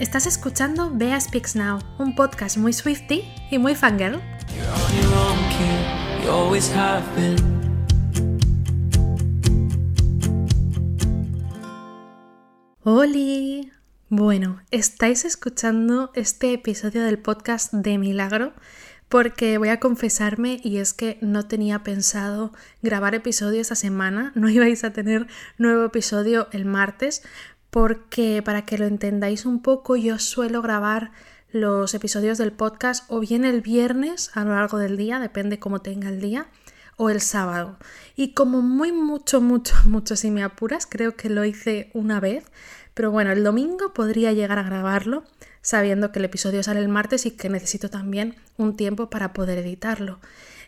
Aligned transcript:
Estás 0.00 0.24
escuchando 0.26 0.90
Bea 0.90 1.20
Speaks 1.20 1.56
Now, 1.56 1.78
un 1.98 2.14
podcast 2.14 2.56
muy 2.56 2.72
Swifty 2.72 3.22
y 3.50 3.58
muy 3.58 3.74
fangirl. 3.74 4.18
¡Holi! 12.82 13.72
Bueno, 14.08 14.62
estáis 14.70 15.26
escuchando 15.26 16.10
este 16.14 16.54
episodio 16.54 17.02
del 17.02 17.18
podcast 17.18 17.74
de 17.74 17.98
Milagro 17.98 18.54
porque 19.10 19.58
voy 19.58 19.70
a 19.70 19.80
confesarme 19.80 20.60
y 20.62 20.78
es 20.78 20.94
que 20.94 21.18
no 21.20 21.46
tenía 21.48 21.82
pensado 21.82 22.52
grabar 22.80 23.16
episodio 23.16 23.60
esta 23.60 23.74
semana, 23.74 24.30
no 24.36 24.48
ibais 24.48 24.84
a 24.84 24.92
tener 24.92 25.26
nuevo 25.58 25.84
episodio 25.84 26.48
el 26.52 26.64
martes, 26.64 27.22
porque 27.70 28.42
para 28.44 28.64
que 28.64 28.78
lo 28.78 28.86
entendáis 28.86 29.46
un 29.46 29.62
poco 29.62 29.96
yo 29.96 30.18
suelo 30.18 30.62
grabar 30.62 31.12
los 31.52 31.94
episodios 31.94 32.38
del 32.38 32.52
podcast 32.52 33.04
o 33.08 33.20
bien 33.20 33.44
el 33.44 33.60
viernes 33.60 34.30
a 34.34 34.44
lo 34.44 34.54
largo 34.54 34.78
del 34.78 34.96
día, 34.96 35.18
depende 35.18 35.58
cómo 35.58 35.80
tenga 35.80 36.08
el 36.08 36.20
día, 36.20 36.48
o 36.96 37.08
el 37.08 37.22
sábado. 37.22 37.78
Y 38.14 38.34
como 38.34 38.60
muy 38.60 38.92
mucho, 38.92 39.40
mucho, 39.40 39.74
mucho 39.86 40.16
si 40.16 40.30
me 40.30 40.42
apuras, 40.42 40.86
creo 40.86 41.16
que 41.16 41.30
lo 41.30 41.46
hice 41.46 41.90
una 41.94 42.20
vez, 42.20 42.44
pero 42.92 43.10
bueno, 43.10 43.32
el 43.32 43.42
domingo 43.42 43.94
podría 43.94 44.32
llegar 44.32 44.58
a 44.58 44.64
grabarlo 44.64 45.24
sabiendo 45.62 46.12
que 46.12 46.18
el 46.18 46.26
episodio 46.26 46.62
sale 46.62 46.80
el 46.80 46.88
martes 46.88 47.24
y 47.24 47.30
que 47.30 47.48
necesito 47.48 47.88
también 47.88 48.36
un 48.58 48.76
tiempo 48.76 49.08
para 49.08 49.32
poder 49.32 49.58
editarlo. 49.58 50.20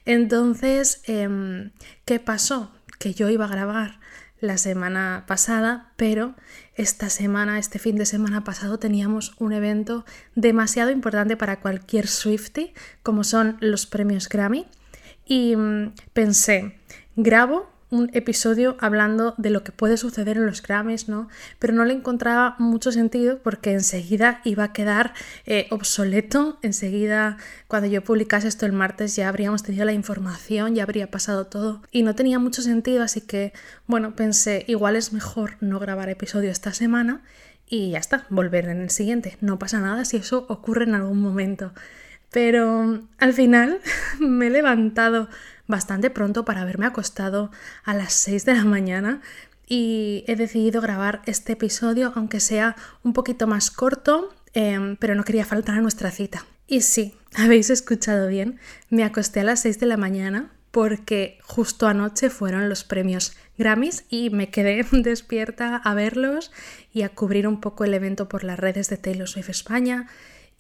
Entonces, 0.05 1.03
em, 1.07 1.73
¿qué 2.05 2.19
pasó? 2.19 2.73
Que 2.99 3.13
yo 3.13 3.29
iba 3.29 3.45
a 3.45 3.49
grabar 3.49 4.01
la 4.43 4.59
semana 4.59 5.25
pasada, 5.27 5.93
pero 5.97 6.35
esta 6.75 7.09
semana, 7.09 7.59
este 7.59 7.79
fin 7.79 7.97
de 7.97 8.05
semana 8.05 8.45
pasado, 8.45 8.79
teníamos 8.79 9.35
un 9.39 9.53
evento 9.53 10.05
demasiado 10.35 10.91
importante 10.91 11.37
para 11.37 11.61
cualquier 11.61 12.09
Swifty, 12.09 12.75
como 13.03 13.25
son 13.25 13.57
los 13.61 13.87
premios 13.87 14.29
Grammy. 14.29 14.67
Y 15.25 15.57
mm, 15.57 15.95
pensé, 16.13 16.77
grabo 17.17 17.72
un 17.93 18.11
episodio 18.15 18.77
hablando 18.81 19.35
de 19.37 19.51
lo 19.51 19.63
que 19.63 19.71
puede 19.71 19.99
suceder 19.99 20.39
en 20.39 20.47
los 20.47 20.63
Grammys, 20.63 21.09
¿no? 21.09 21.29
Pero 21.59 21.75
no 21.75 21.85
le 21.85 21.93
encontraba 21.93 22.57
mucho 22.59 22.91
sentido 22.91 23.39
porque 23.39 23.73
enseguida 23.73 24.41
iba 24.45 24.65
a 24.65 24.73
quedar 24.73 25.13
eh, 25.45 25.67
obsoleto, 25.71 26.59
enseguida 26.63 27.37
cuando 27.69 27.89
yo 27.89 28.03
publicase 28.03 28.49
esto 28.49 28.65
el 28.65 28.73
martes 28.73 29.15
ya 29.15 29.29
habríamos 29.29 29.63
tenido 29.63 29.85
la 29.85 29.93
información, 29.93 30.75
ya 30.75 30.83
habría 30.83 31.11
pasado 31.11 31.47
todo 31.47 31.83
y 31.93 32.03
no 32.03 32.15
tenía 32.15 32.39
mucho 32.39 32.63
sentido, 32.63 33.03
así 33.03 33.21
que 33.21 33.53
bueno, 33.87 34.17
pensé, 34.17 34.65
igual 34.67 34.97
es 34.97 35.13
mejor 35.13 35.57
no 35.61 35.79
grabar 35.79 36.09
episodio 36.09 36.51
esta 36.51 36.73
semana 36.73 37.23
y 37.69 37.91
ya 37.91 37.99
está, 37.99 38.27
volver 38.31 38.69
en 38.69 38.81
el 38.81 38.91
siguiente. 38.91 39.37
No 39.41 39.59
pasa 39.59 39.81
nada 39.81 40.05
si 40.07 40.17
eso 40.17 40.47
ocurre 40.49 40.85
en 40.85 40.95
algún 40.95 41.21
momento. 41.21 41.73
Pero 42.31 43.03
al 43.19 43.33
final 43.35 43.81
me 44.21 44.47
he 44.47 44.51
levantado 44.51 45.29
bastante 45.67 46.11
pronto 46.11 46.45
para 46.45 46.63
haberme 46.63 46.87
acostado 46.87 47.51
a 47.85 47.95
las 47.95 48.13
6 48.15 48.45
de 48.45 48.55
la 48.55 48.65
mañana 48.65 49.21
y 49.67 50.25
he 50.27 50.37
decidido 50.37 50.81
grabar 50.81 51.23
este 51.27 51.55
episodio, 51.55 52.13
aunque 52.15 52.41
sea 52.41 52.77
un 53.03 53.13
poquito 53.13 53.47
más 53.47 53.71
corto, 53.71 54.35
em, 54.53 54.97
pero 54.97 55.15
no 55.15 55.25
quería 55.25 55.45
faltar 55.45 55.77
a 55.77 55.81
nuestra 55.81 56.11
cita. 56.11 56.45
Y 56.67 56.83
sí, 56.83 57.15
habéis 57.35 57.71
escuchado 57.71 58.29
bien, 58.29 58.59
me 58.91 59.05
acosté 59.05 59.41
a 59.41 59.45
las 59.45 59.63
6 59.63 59.79
de 59.81 59.87
la 59.87 59.97
mañana 59.97 60.51
porque 60.71 61.39
justo 61.43 61.87
anoche 61.87 62.31
fueron 62.31 62.69
los 62.69 62.83
premios 62.83 63.37
Grammys 63.59 64.05
y 64.09 64.31
me 64.31 64.51
quedé 64.51 64.85
despierta 64.93 65.77
a 65.77 65.95
verlos 65.95 66.51
y 66.93 67.03
a 67.03 67.11
cubrir 67.11 67.47
un 67.47 67.61
poco 67.61 67.85
el 67.85 67.95
evento 67.95 68.29
por 68.29 68.43
las 68.43 68.59
redes 68.59 68.89
de 68.89 68.97
Taylor 68.97 69.29
Swift 69.29 69.51
España 69.51 70.09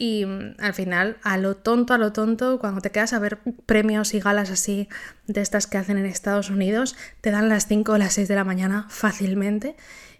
y 0.03 0.27
mm, 0.27 0.57
al 0.59 0.75
final, 0.75 1.17
a 1.23 1.37
lo 1.37 1.55
tonto, 1.55 1.95
a 1.95 1.99
lo 1.99 2.13
tonto, 2.13 2.59
cuando 2.59 2.81
te 2.81 2.91
quedas 2.91 3.13
a 3.13 3.21
ver 3.21 3.39
premios 3.67 4.15
y 4.15 4.19
galas 4.19 4.51
así 4.51 4.89
de 5.29 5.41
estas 5.41 5.69
que 5.69 5.79
hacen 5.79 5.97
en 5.97 6.07
Estados 6.07 6.51
Unidos, 6.51 6.97
te 7.21 7.31
dan 7.31 7.49
las 7.49 7.69
5 7.69 7.93
o 7.93 7.99
las 7.99 8.15
6 8.15 8.27
de 8.27 8.35
la 8.35 8.43
mañana 8.43 8.87
fácilmente. 8.89 9.77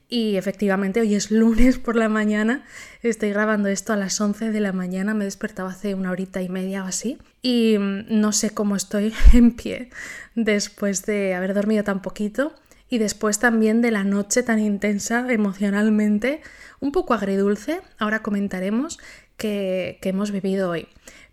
Y 0.09 0.37
efectivamente, 0.37 1.01
hoy 1.01 1.17
es 1.17 1.33
lunes 1.33 1.79
por 1.79 1.97
la 1.97 2.09
mañana, 2.09 2.65
estoy 3.03 3.31
grabando 3.31 3.69
esto 3.71 3.93
a 3.93 3.97
las 3.97 4.21
11 4.21 4.53
de 4.53 4.61
la 4.61 4.73
mañana, 4.73 5.15
me 5.15 5.25
he 5.25 5.27
despertado 5.27 5.69
hace 5.69 5.97
una 5.97 6.13
horita 6.13 6.43
y 6.43 6.49
media 6.49 6.85
o 6.85 6.87
así. 6.87 7.19
Y 7.41 7.77
mm, 7.77 8.05
no 8.09 8.31
sé 8.31 8.51
cómo 8.51 8.77
estoy 8.77 9.13
en 9.33 9.51
pie 9.57 9.91
después 10.37 11.07
de 11.07 11.35
haber 11.35 11.55
dormido 11.55 11.83
tan 11.83 12.03
poquito 12.03 12.55
y 12.93 12.99
después 12.99 13.39
también 13.39 13.81
de 13.81 13.91
la 13.91 14.05
noche 14.05 14.43
tan 14.43 14.59
intensa 14.59 15.27
emocionalmente, 15.33 16.43
un 16.79 16.93
poco 16.93 17.15
agridulce, 17.15 17.81
ahora 17.99 18.21
comentaremos, 18.21 18.99
que, 19.43 19.99
hemos 20.03 20.31
vivido 20.31 20.71
hoy. 20.71 20.87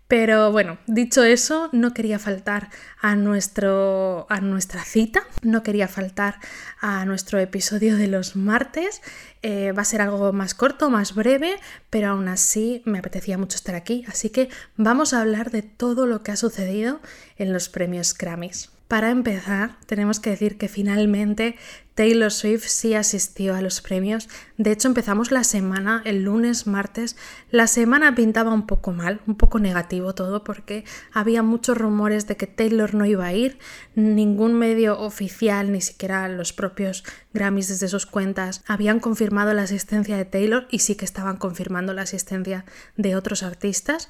Pero 0.08 0.50
bueno, 0.50 0.78
dicho 0.88 1.22
eso, 1.22 1.68
no 1.70 1.94
quería 1.94 2.18
faltar 2.18 2.70
a, 3.00 3.14
nuestro, 3.14 4.26
a 4.28 4.40
nuestra 4.40 4.82
cita, 4.82 5.22
no 5.42 5.62
quería 5.62 5.86
faltar 5.86 6.40
a 6.80 7.04
nuestro 7.04 7.38
episodio 7.38 7.96
de 7.96 8.08
los 8.08 8.34
martes. 8.34 9.02
Eh, 9.42 9.70
va 9.70 9.82
a 9.82 9.84
ser 9.84 10.02
algo 10.02 10.32
más 10.32 10.54
corto, 10.54 10.90
más 10.90 11.14
breve, 11.14 11.54
pero 11.90 12.08
aún 12.08 12.26
así 12.26 12.82
me 12.84 12.98
apetecía 12.98 13.38
mucho 13.38 13.54
estar 13.54 13.76
aquí. 13.76 14.04
Así 14.08 14.30
que 14.30 14.48
vamos 14.76 15.14
a 15.14 15.20
hablar 15.20 15.52
de 15.52 15.62
todo 15.62 16.06
lo 16.06 16.24
que 16.24 16.32
ha 16.32 16.36
sucedido 16.36 17.00
en 17.36 17.52
los 17.52 17.68
premios 17.68 18.12
Grammys. 18.18 18.70
Para 18.88 19.10
empezar, 19.10 19.76
tenemos 19.86 20.18
que 20.18 20.30
decir 20.30 20.58
que 20.58 20.66
finalmente 20.66 21.54
Taylor 22.00 22.32
Swift 22.32 22.64
sí 22.66 22.94
asistió 22.94 23.54
a 23.54 23.60
los 23.60 23.82
premios. 23.82 24.30
De 24.56 24.72
hecho, 24.72 24.88
empezamos 24.88 25.30
la 25.30 25.44
semana, 25.44 26.00
el 26.06 26.22
lunes, 26.22 26.66
martes. 26.66 27.14
La 27.50 27.66
semana 27.66 28.14
pintaba 28.14 28.54
un 28.54 28.66
poco 28.66 28.92
mal, 28.92 29.20
un 29.26 29.34
poco 29.34 29.58
negativo 29.58 30.14
todo, 30.14 30.42
porque 30.42 30.86
había 31.12 31.42
muchos 31.42 31.76
rumores 31.76 32.26
de 32.26 32.38
que 32.38 32.46
Taylor 32.46 32.94
no 32.94 33.04
iba 33.04 33.26
a 33.26 33.34
ir. 33.34 33.58
Ningún 33.96 34.54
medio 34.54 34.98
oficial, 34.98 35.72
ni 35.72 35.82
siquiera 35.82 36.26
los 36.28 36.54
propios 36.54 37.04
Grammys 37.34 37.68
desde 37.68 37.88
sus 37.88 38.06
cuentas, 38.06 38.64
habían 38.66 38.98
confirmado 38.98 39.52
la 39.52 39.64
asistencia 39.64 40.16
de 40.16 40.24
Taylor 40.24 40.68
y 40.70 40.78
sí 40.78 40.94
que 40.94 41.04
estaban 41.04 41.36
confirmando 41.36 41.92
la 41.92 42.02
asistencia 42.02 42.64
de 42.96 43.14
otros 43.14 43.42
artistas. 43.42 44.08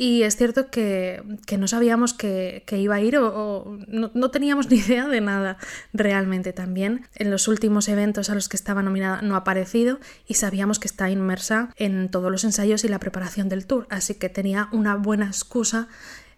Y 0.00 0.22
es 0.22 0.36
cierto 0.36 0.70
que, 0.70 1.22
no 1.58 1.68
sabíamos 1.68 2.14
que, 2.14 2.64
iba 2.72 2.94
a 2.94 3.00
ir 3.02 3.18
o, 3.18 3.76
no, 3.86 4.30
teníamos 4.30 4.66
ni 4.70 4.78
idea 4.78 5.06
de 5.06 5.20
nada 5.20 5.58
realmente 5.92 6.54
también. 6.54 7.06
Los 7.30 7.46
últimos 7.48 7.88
eventos 7.88 8.28
a 8.28 8.34
los 8.34 8.48
que 8.48 8.56
estaba 8.56 8.82
nominada 8.82 9.22
no 9.22 9.36
ha 9.36 9.38
aparecido 9.38 10.00
y 10.26 10.34
sabíamos 10.34 10.78
que 10.78 10.88
está 10.88 11.10
inmersa 11.10 11.70
en 11.76 12.10
todos 12.10 12.30
los 12.30 12.44
ensayos 12.44 12.84
y 12.84 12.88
la 12.88 12.98
preparación 12.98 13.48
del 13.48 13.66
tour, 13.66 13.86
así 13.88 14.14
que 14.14 14.28
tenía 14.28 14.68
una 14.72 14.96
buena 14.96 15.26
excusa 15.26 15.88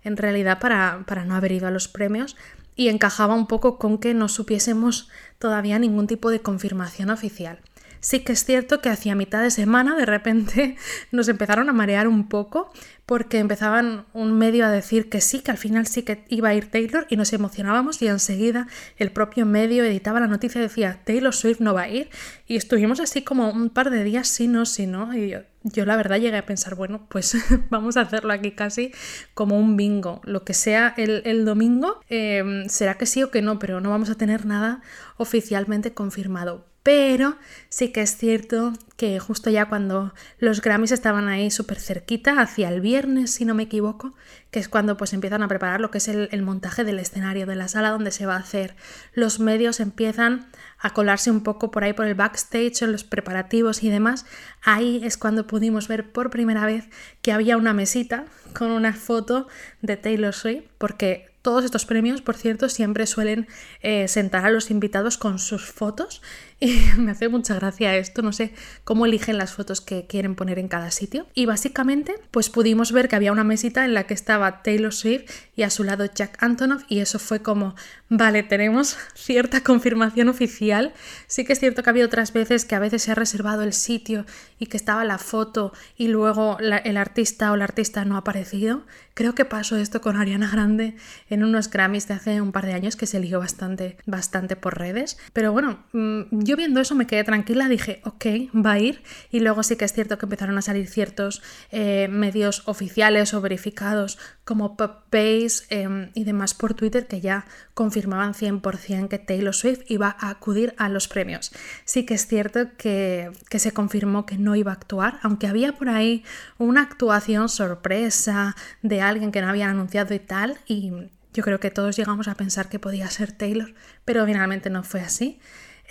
en 0.05 0.17
realidad 0.17 0.59
para, 0.61 1.05
para 1.07 1.25
no 1.25 1.35
haber 1.35 1.53
ido 1.53 1.67
a 1.67 1.71
los 1.71 1.89
premios 1.89 2.37
y 2.77 2.89
encajaba 2.89 3.35
un 3.35 3.47
poco 3.47 3.79
con 3.79 3.99
que 3.99 4.15
no 4.15 4.29
supiésemos 4.29 5.09
todavía 5.39 5.79
ningún 5.79 6.07
tipo 6.07 6.31
de 6.31 6.41
confirmación 6.41 7.11
oficial. 7.11 7.59
Sí 8.03 8.19
que 8.25 8.33
es 8.33 8.45
cierto 8.45 8.81
que 8.81 8.89
hacia 8.89 9.15
mitad 9.15 9.41
de 9.43 9.53
semana 9.53 9.95
de 9.95 10.07
repente 10.07 10.77
nos 11.13 11.29
empezaron 11.29 11.69
a 11.69 11.73
marear 11.73 12.09
un 12.09 12.29
poco 12.29 12.73
porque 13.07 13.39
empezaban 13.39 14.07
un 14.13 14.37
medio 14.37 14.67
a 14.67 14.71
decir 14.71 15.09
que 15.09 15.21
sí, 15.21 15.39
que 15.39 15.53
al 15.53 15.57
final 15.57 15.87
sí 15.87 16.03
que 16.03 16.25
iba 16.29 16.49
a 16.49 16.55
ir 16.55 16.69
Taylor 16.69 17.07
y 17.09 17.17
nos 17.17 17.33
emocionábamos 17.33 18.03
y 18.03 18.09
enseguida 18.09 18.67
el 18.97 19.12
propio 19.12 19.47
medio 19.47 19.85
editaba 19.85 20.19
la 20.19 20.27
noticia 20.27 20.59
y 20.59 20.62
decía 20.62 21.01
Taylor 21.05 21.33
Swift 21.33 21.61
no 21.61 21.75
va 21.75 21.83
a 21.83 21.91
ir 21.91 22.11
y 22.49 22.57
estuvimos 22.57 22.99
así 22.99 23.23
como 23.23 23.51
un 23.51 23.71
par 23.71 23.89
de 23.91 24.03
días 24.03 24.27
sí, 24.27 24.49
no, 24.49 24.67
sí, 24.67 24.89
no 24.89 25.17
y 25.17 25.37
yo, 25.62 25.87
la 25.87 25.95
verdad 25.95 26.19
llegué 26.19 26.39
a 26.39 26.45
pensar, 26.45 26.75
bueno, 26.75 27.07
pues 27.09 27.37
vamos 27.71 27.97
a 27.97 28.01
hacerlo 28.01 28.33
aquí 28.33 28.51
casi 28.51 28.91
como 29.33 29.57
un 29.57 29.77
bingo, 29.77 30.21
lo 30.25 30.45
que 30.45 30.55
sea 30.55 30.93
el, 30.97 31.45
domingo 31.45 32.01
em, 32.09 32.69
será 32.69 32.95
que 32.95 33.07
sí 33.07 33.23
o 33.23 33.31
que 33.31 33.43
no, 33.43 33.61
pero 33.61 33.81
no 33.81 33.91
vamos 33.91 34.11
a 34.11 34.17
tener 34.17 34.45
nada 34.45 34.81
oficialmente 35.19 35.95
confirmado 35.95 36.72
pero 36.82 37.37
sí 37.69 37.93
que 37.93 38.03
es 38.03 38.16
cierto 38.16 38.72
que 38.97 39.19
justo 39.19 39.50
ya 39.50 39.69
cuando 39.69 40.14
los 40.38 40.61
Grammys 40.61 40.93
estaban 40.93 41.29
ahí 41.29 41.50
súper 41.50 41.79
cerquita, 41.79 42.40
hacia 42.40 42.69
el 42.69 42.81
viernes 42.81 43.32
si 43.32 43.44
no 43.44 43.55
me 43.55 43.64
equivoco, 43.64 44.14
que 44.50 44.58
es 44.58 44.69
cuando 44.69 44.96
pues 44.96 45.12
empiezan 45.12 45.43
a 45.43 45.49
preparar 45.49 45.81
lo 45.81 45.90
que 45.90 45.99
es 45.99 46.08
el, 46.08 46.43
montaje 46.43 46.84
del 46.84 46.99
escenario 46.99 47.46
de 47.46 47.56
la 47.56 47.69
sala 47.69 47.90
donde 47.90 48.11
se 48.11 48.26
va 48.26 48.34
a 48.34 48.40
hacer, 48.40 48.75
los 49.12 49.40
medios 49.40 49.81
empiezan 49.81 50.46
a 50.79 50.90
colarse 50.90 51.31
un 51.31 51.43
poco 51.43 51.70
por 51.70 51.84
ahí 51.84 51.93
por 51.93 52.06
el 52.06 52.14
backstage, 52.14 52.82
en 52.82 52.93
los 52.93 53.05
preparativos 53.05 53.82
y 53.82 53.90
demás, 53.90 54.26
ahí 54.62 55.00
es 55.05 55.17
cuando 55.17 55.46
pudimos 55.46 55.88
ver 55.88 56.12
por 56.12 56.31
primera 56.31 56.67
vez 56.67 56.88
que 57.23 57.32
había 57.32 57.56
una 57.56 57.73
mesita 57.73 58.26
con 58.55 58.70
una 58.70 58.93
foto 58.93 59.46
de 59.81 59.96
Taylor 59.96 60.35
Swift, 60.35 60.64
porque 60.78 61.32
todos 61.43 61.64
estos 61.64 61.85
premios, 61.85 62.23
por 62.23 62.37
cierto, 62.37 62.69
siempre 62.69 63.05
suelen 63.06 63.49
eh, 63.81 64.06
sentar 64.06 64.46
a 64.46 64.50
los 64.50 64.70
invitados 64.70 65.19
con 65.19 65.40
sus 65.40 65.67
fotos 65.67 66.23
me 66.99 67.11
hace 67.11 67.29
mucha 67.29 67.55
gracia 67.55 67.97
esto, 67.97 68.23
no 68.23 68.32
sé 68.32 68.53
cómo 68.85 69.06
eligen 69.06 69.38
las 69.38 69.53
fotos 69.53 69.81
que 69.81 70.06
quieren 70.06 70.35
poner 70.35 70.59
en 70.59 70.69
cada 70.69 70.91
sitio. 70.91 71.26
Y 71.35 71.47
básicamente, 71.47 72.14
pues 72.31 72.50
pudimos 72.50 72.93
ver 72.93 73.09
que 73.09 73.17
había 73.17 73.32
una 73.32 73.44
mesita 73.44 73.85
en 73.85 73.94
la 73.94 74.05
que 74.05 74.14
estaba 74.14 74.62
Taylor 74.62 74.93
Swift 74.93 75.31
y 75.56 75.62
a 75.62 75.70
su 75.70 75.85
lado 75.85 76.06
Jack 76.06 76.43
Antonoff 76.43 76.85
y 76.88 77.00
eso 77.00 77.19
fue 77.19 77.43
como, 77.43 77.75
vale, 78.09 78.43
tenemos 78.43 78.97
cierta 79.14 79.62
confirmación 79.62 80.29
oficial. 80.29 80.93
Sí 81.26 81.44
que 81.44 81.53
es 81.53 81.61
cierto 81.61 81.82
que 81.82 81.91
ha 81.91 81.93
habido 81.93 82.06
otras 82.06 82.32
veces 82.32 82.64
que 82.64 82.75
a 82.75 82.81
veces 82.81 83.03
se 83.03 83.11
ha 83.11 83.14
reservado 83.14 83.62
el 83.62 83.73
sitio 83.73 84.25
y 84.59 84.67
que 84.67 84.76
estaba 84.76 85.05
la 85.05 85.19
foto 85.19 85.73
y 85.97 86.09
luego 86.09 86.59
el 86.59 86.97
artista 86.97 87.53
o 87.53 87.56
la 87.56 87.64
artista 87.64 88.05
no 88.05 88.14
ha 88.17 88.19
aparecido. 88.19 88.85
Creo 89.14 89.35
que 89.35 89.44
pasó 89.44 89.76
esto 89.76 90.00
con 90.00 90.17
Ariana 90.17 90.50
Grande 90.50 90.97
en 91.29 91.44
unos 91.44 91.69
Grammys 91.69 92.09
de 92.09 92.14
hace 92.14 92.41
un 92.41 92.53
par 92.53 92.64
de 92.64 92.73
años 92.73 92.97
que 92.97 93.06
se 93.06 93.20
lió 93.20 93.41
bastante, 93.41 93.99
bastante 94.06 94.56
por 94.56 94.79
redes. 94.79 95.19
Pero 95.32 95.53
bueno, 95.53 95.85
mm, 95.93 96.41
yo 96.52 96.56
viendo 96.56 96.82
eso 96.82 96.94
me 96.94 97.06
quedé 97.06 97.25
tranquila, 97.25 97.66
dije, 97.66 98.02
ok, 98.04 98.26
va 98.54 98.72
a 98.72 98.78
ir. 98.78 99.02
Y 99.31 99.40
luego 99.40 99.62
sí 99.62 99.76
que 99.76 99.87
es 99.87 99.94
cierto 99.94 100.19
que 100.19 100.26
empezaron 100.26 100.58
a 100.58 100.60
salir 100.60 100.87
ciertos 100.87 101.40
eh, 101.70 102.08
medios 102.10 102.69
oficiales 102.69 103.32
o 103.32 103.40
verificados 103.40 104.19
como 104.44 104.76
Pop 104.76 105.04
Base 105.10 105.64
em, 105.70 106.10
y 106.12 106.25
demás 106.25 106.52
por 106.52 106.75
Twitter 106.75 107.06
que 107.06 107.22
ya 107.22 107.46
confirmaban 107.72 108.34
100% 108.34 109.08
que 109.08 109.19
Taylor 109.19 109.54
Swift 109.54 109.81
iba 109.88 110.14
a 110.20 110.28
acudir 110.28 110.75
a 110.76 110.90
los 110.90 111.08
premios. 111.08 111.52
Sí 111.87 112.04
que 112.04 112.12
es 112.12 112.26
cierto 112.26 112.69
que, 112.76 113.31
que 113.49 113.58
se 113.58 113.72
confirmó 113.72 114.26
que 114.26 114.37
no 114.37 114.54
iba 114.54 114.72
a 114.72 114.75
actuar, 114.75 115.20
aunque 115.22 115.46
había 115.46 115.78
por 115.78 115.88
ahí 115.88 116.22
una 116.58 116.82
actuación 116.82 117.49
sorpresa 117.49 118.56
de 118.82 119.00
alguien 119.00 119.32
que 119.32 119.40
no 119.40 119.49
había 119.49 119.70
anunciado 119.70 120.12
y 120.12 120.19
tal, 120.19 120.58
y 120.66 120.93
yo 121.32 121.43
creo 121.43 121.60
que 121.60 121.70
todos 121.70 121.96
llegamos 121.96 122.28
a 122.28 122.34
pensar 122.34 122.69
que 122.69 122.78
podía 122.78 123.08
ser 123.08 123.32
Taylor, 123.32 123.72
pero 124.04 124.26
finalmente 124.26 124.69
no 124.69 124.82
fue 124.82 125.00
así. 125.00 125.40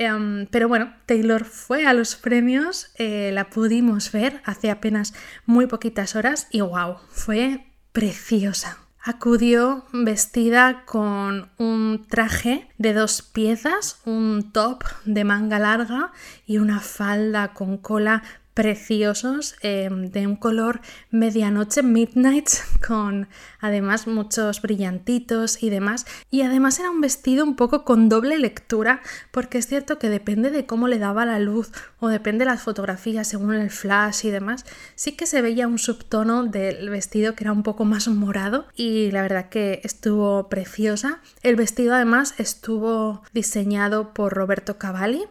Em, 0.02 0.48
pero 0.48 0.68
bueno, 0.68 0.92
Taylor 1.06 1.46
fue 1.46 1.86
a 1.86 1.94
los 1.94 2.16
premios, 2.16 2.92
eh, 2.96 3.30
la 3.32 3.52
pudimos 3.52 4.12
ver 4.12 4.42
hace 4.46 4.72
apenas 4.72 5.14
muy 5.46 5.68
poquitas 5.68 6.16
horas 6.16 6.48
y 6.50 6.62
wow, 6.62 6.98
fue 7.12 7.68
preciosa. 7.92 8.80
Acudió 9.04 9.86
vestida 9.94 10.86
con 10.86 11.52
un 11.60 12.08
traje 12.10 12.68
de 12.80 12.94
dos 12.94 13.22
piezas, 13.22 14.00
un 14.04 14.52
top 14.52 14.86
de 15.06 15.24
manga 15.24 15.60
larga 15.60 16.12
y 16.48 16.58
una 16.58 16.80
falda 16.80 17.54
con 17.54 17.78
cola 17.78 18.24
preciosos 18.62 19.56
em, 19.62 20.12
de 20.12 20.28
un 20.28 20.36
color 20.36 20.82
medianoche 21.10 21.82
midnight 21.82 22.48
con 22.88 23.28
además 23.60 24.06
muchos 24.06 24.62
brillantitos 24.62 25.64
y 25.64 25.72
demás. 25.72 26.06
Y 26.30 26.44
además 26.44 26.80
era 26.80 26.92
un 26.92 27.02
vestido 27.02 27.44
un 27.44 27.56
poco 27.56 27.84
con 27.86 28.08
doble 28.08 28.38
lectura 28.38 29.02
porque 29.32 29.58
es 29.58 29.66
cierto 29.66 29.98
que 29.98 30.10
depende 30.10 30.52
de 30.52 30.68
cómo 30.68 30.88
le 30.88 31.00
daba 31.00 31.26
la 31.26 31.40
luz 31.40 31.72
o 32.00 32.10
depende 32.10 32.46
de 32.46 32.52
las 32.52 32.62
fotografías 32.62 33.30
según 33.30 33.56
el 33.56 33.72
flash 33.72 34.26
y 34.26 34.30
demás 34.30 34.64
sí 34.94 35.14
que 35.14 35.26
se 35.26 35.42
veía 35.42 35.68
un 35.68 35.80
subtono 35.80 36.44
del 36.44 36.88
vestido 36.92 37.34
que 37.34 37.46
era 37.46 37.54
un 37.54 37.64
poco 37.64 37.84
más 37.84 38.08
morado 38.10 38.68
y 38.76 39.10
la 39.10 39.24
verdad 39.24 39.50
que 39.50 39.82
estuvo 39.84 40.50
preciosa. 40.50 41.20
El 41.42 41.56
vestido 41.56 41.96
además 41.96 42.36
estuvo 42.38 43.24
diseñado 43.34 44.14
por 44.14 44.34
Roberto 44.34 44.78
Cavalli 44.78 45.26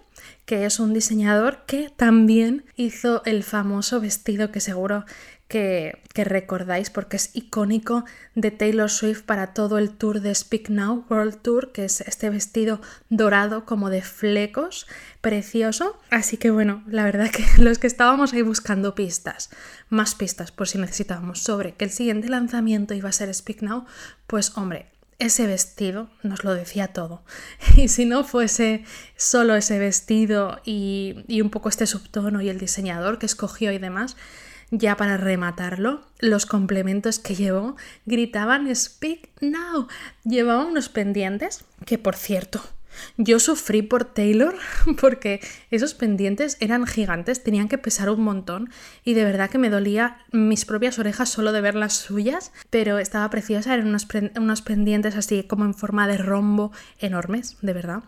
que 0.51 0.67
es 0.67 0.81
un 0.81 0.93
diseñador 0.93 1.65
que 1.65 1.93
también 1.97 2.65
hizo 2.75 3.23
el 3.25 3.45
famoso 3.45 4.01
vestido 4.01 4.51
que 4.51 4.59
seguro 4.59 5.05
que, 5.47 6.03
recordáis 6.13 6.91
porque 6.91 7.19
es 7.19 7.31
icónico 7.35 8.05
de 8.35 8.51
Taylor 8.51 8.91
Swift 8.91 9.23
para 9.23 9.55
todo 9.55 9.79
el 9.79 9.91
tour 9.91 10.21
de 10.21 10.35
Speak 10.35 10.69
Now 10.69 11.07
World 11.09 11.41
Tour, 11.41 11.71
que 11.71 11.85
es 11.85 12.01
este 12.01 12.31
vestido 12.31 12.81
dorado 13.11 13.65
como 13.65 13.91
de 13.91 14.03
flecos, 14.03 14.89
precioso. 15.21 16.01
Así 16.11 16.37
que 16.37 16.51
bueno, 16.51 16.83
la 16.89 17.05
verdad 17.05 17.31
que 17.31 17.45
los 17.63 17.79
que 17.79 17.87
estábamos 17.87 18.33
ahí 18.33 18.43
buscando 18.43 18.97
pistas, 18.97 19.51
más 19.89 20.17
pistas 20.17 20.51
por 20.51 20.67
si 20.67 20.79
necesitábamos 20.79 21.39
sobre 21.45 21.75
que 21.75 21.85
el 21.85 21.93
siguiente 21.93 22.29
lanzamiento 22.29 22.93
iba 22.93 23.09
a 23.09 23.13
ser 23.13 23.33
Speak 23.33 23.63
Now, 23.63 23.85
pues 24.27 24.57
hombre, 24.57 24.91
ese 25.21 25.47
vestido 25.47 26.09
nos 26.23 26.43
lo 26.43 26.55
decía 26.55 26.89
todo. 26.89 27.23
Y 27.77 27.89
si 27.89 28.05
no 28.07 28.25
fuese 28.25 28.85
solo 29.17 29.55
ese 29.55 29.79
vestido 29.79 30.61
y, 30.65 31.41
un 31.41 31.51
poco 31.51 31.69
este 31.69 31.87
subtono 31.87 32.41
y 32.41 32.49
el 32.49 32.59
diseñador 32.59 33.19
que 33.19 33.27
escogió 33.27 33.71
y 33.71 33.79
demás, 33.79 34.17
ya 34.73 34.97
para 34.97 35.17
rematarlo, 35.17 36.03
los 36.19 36.47
complementos 36.47 37.19
que 37.19 37.35
llevó 37.35 37.77
gritaban 38.07 38.75
Speak 38.75 39.29
Now. 39.41 39.89
Llevaba 40.25 40.65
unos 40.65 40.89
pendientes 40.89 41.65
que, 41.87 41.99
por 41.99 42.17
cierto, 42.17 42.63
yo 43.17 43.39
sufrí 43.39 43.83
por 43.83 44.05
Taylor 44.05 44.55
porque 45.01 45.41
esos 45.71 45.95
pendientes 45.95 46.57
eran 46.61 46.87
gigantes, 46.87 47.43
tenían 47.43 47.69
que 47.69 47.79
pesar 47.79 48.11
un 48.11 48.23
montón 48.23 48.71
y 49.05 49.15
de 49.15 49.25
verdad 49.25 49.51
que 49.51 49.59
me 49.59 49.71
dolía 49.71 50.19
mis 50.33 50.65
propias 50.65 50.99
orejas 50.99 51.29
solo 51.29 51.53
de 51.53 51.61
ver 51.61 51.75
las 51.75 51.95
suyas, 51.95 52.53
pero 52.71 52.99
estaba 52.99 53.29
preciosa, 53.31 53.75
eran 53.75 53.89
unos, 53.89 54.63
pendientes 54.63 55.17
así 55.17 55.43
como 55.45 55.65
en 55.65 55.75
forma 55.75 56.07
de 56.07 56.19
rombo 56.19 56.73
enormes, 56.99 57.57
de 57.63 57.73
verdad, 57.73 58.03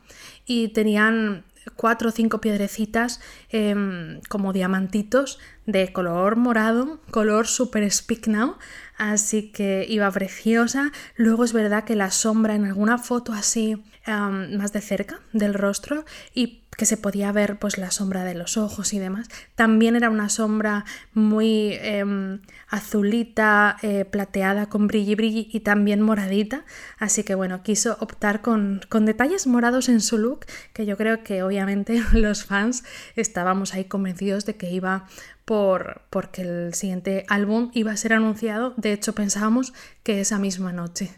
y 0.47 0.69
tenían 0.69 1.45
cuatro 1.77 2.09
o 2.09 2.13
cinco 2.13 2.41
piedrecitas 2.41 3.21
em, 3.51 4.21
como 4.29 4.53
diamantitos 4.53 5.39
de 5.67 5.93
color 5.93 6.37
morado, 6.37 7.01
color 7.11 7.47
super 7.47 7.89
speak 7.91 8.27
now, 8.27 8.57
así 8.97 9.51
que 9.53 9.87
iba 9.89 10.11
preciosa. 10.11 10.93
Luego 11.17 11.45
es 11.45 11.53
verdad 11.53 11.85
que 11.85 11.97
la 11.97 12.11
sombra 12.11 12.55
en 12.55 12.65
alguna 12.65 12.99
foto 12.99 13.33
así 13.33 13.83
más 14.07 14.73
de 14.73 14.81
cerca 14.81 15.21
del 15.33 15.55
rostro 15.55 16.05
y 16.35 16.63
que 16.77 16.87
se 16.87 16.97
podía 16.97 17.31
ver 17.33 17.59
pues 17.59 17.77
la 17.77 17.91
sombra 17.91 18.25
de 18.25 18.35
los 18.35 18.57
ojos 18.57 18.93
y 18.95 18.99
demás. 18.99 19.29
También 19.55 19.95
era 19.95 20.09
una 20.09 20.29
sombra 20.29 20.85
muy 21.13 21.75
em, 21.81 22.41
azulita, 22.69 23.77
eh, 23.83 24.05
plateada, 24.05 24.69
con 24.69 24.87
brilli 24.87 25.15
brilli 25.15 25.49
y 25.53 25.61
también 25.61 26.01
moradita. 26.01 26.65
Así 26.99 27.25
que 27.25 27.35
bueno, 27.35 27.63
quiso 27.63 27.99
optar 28.01 28.41
con, 28.41 28.81
con, 28.89 29.05
detalles 29.05 29.47
morados 29.47 29.89
en 29.89 30.01
su 30.01 30.17
look, 30.17 30.47
que 30.73 30.87
yo 30.87 30.97
creo 30.97 31.23
que 31.23 31.43
obviamente 31.43 32.03
los 32.13 32.45
fans 32.45 32.85
estábamos 33.17 33.75
ahí 33.75 33.85
convencidos 33.85 34.47
de 34.47 34.57
que 34.57 34.71
iba 34.71 35.07
por, 35.45 36.03
porque 36.09 36.43
el 36.43 36.75
siguiente 36.75 37.27
álbum 37.29 37.71
iba 37.75 37.93
a 37.93 37.97
ser 37.97 38.15
anunciado. 38.15 38.73
De 38.77 38.93
hecho, 38.93 39.15
pensábamos 39.15 39.75
que 40.03 40.21
esa 40.21 40.39
misma 40.39 40.73
noche. 40.73 41.11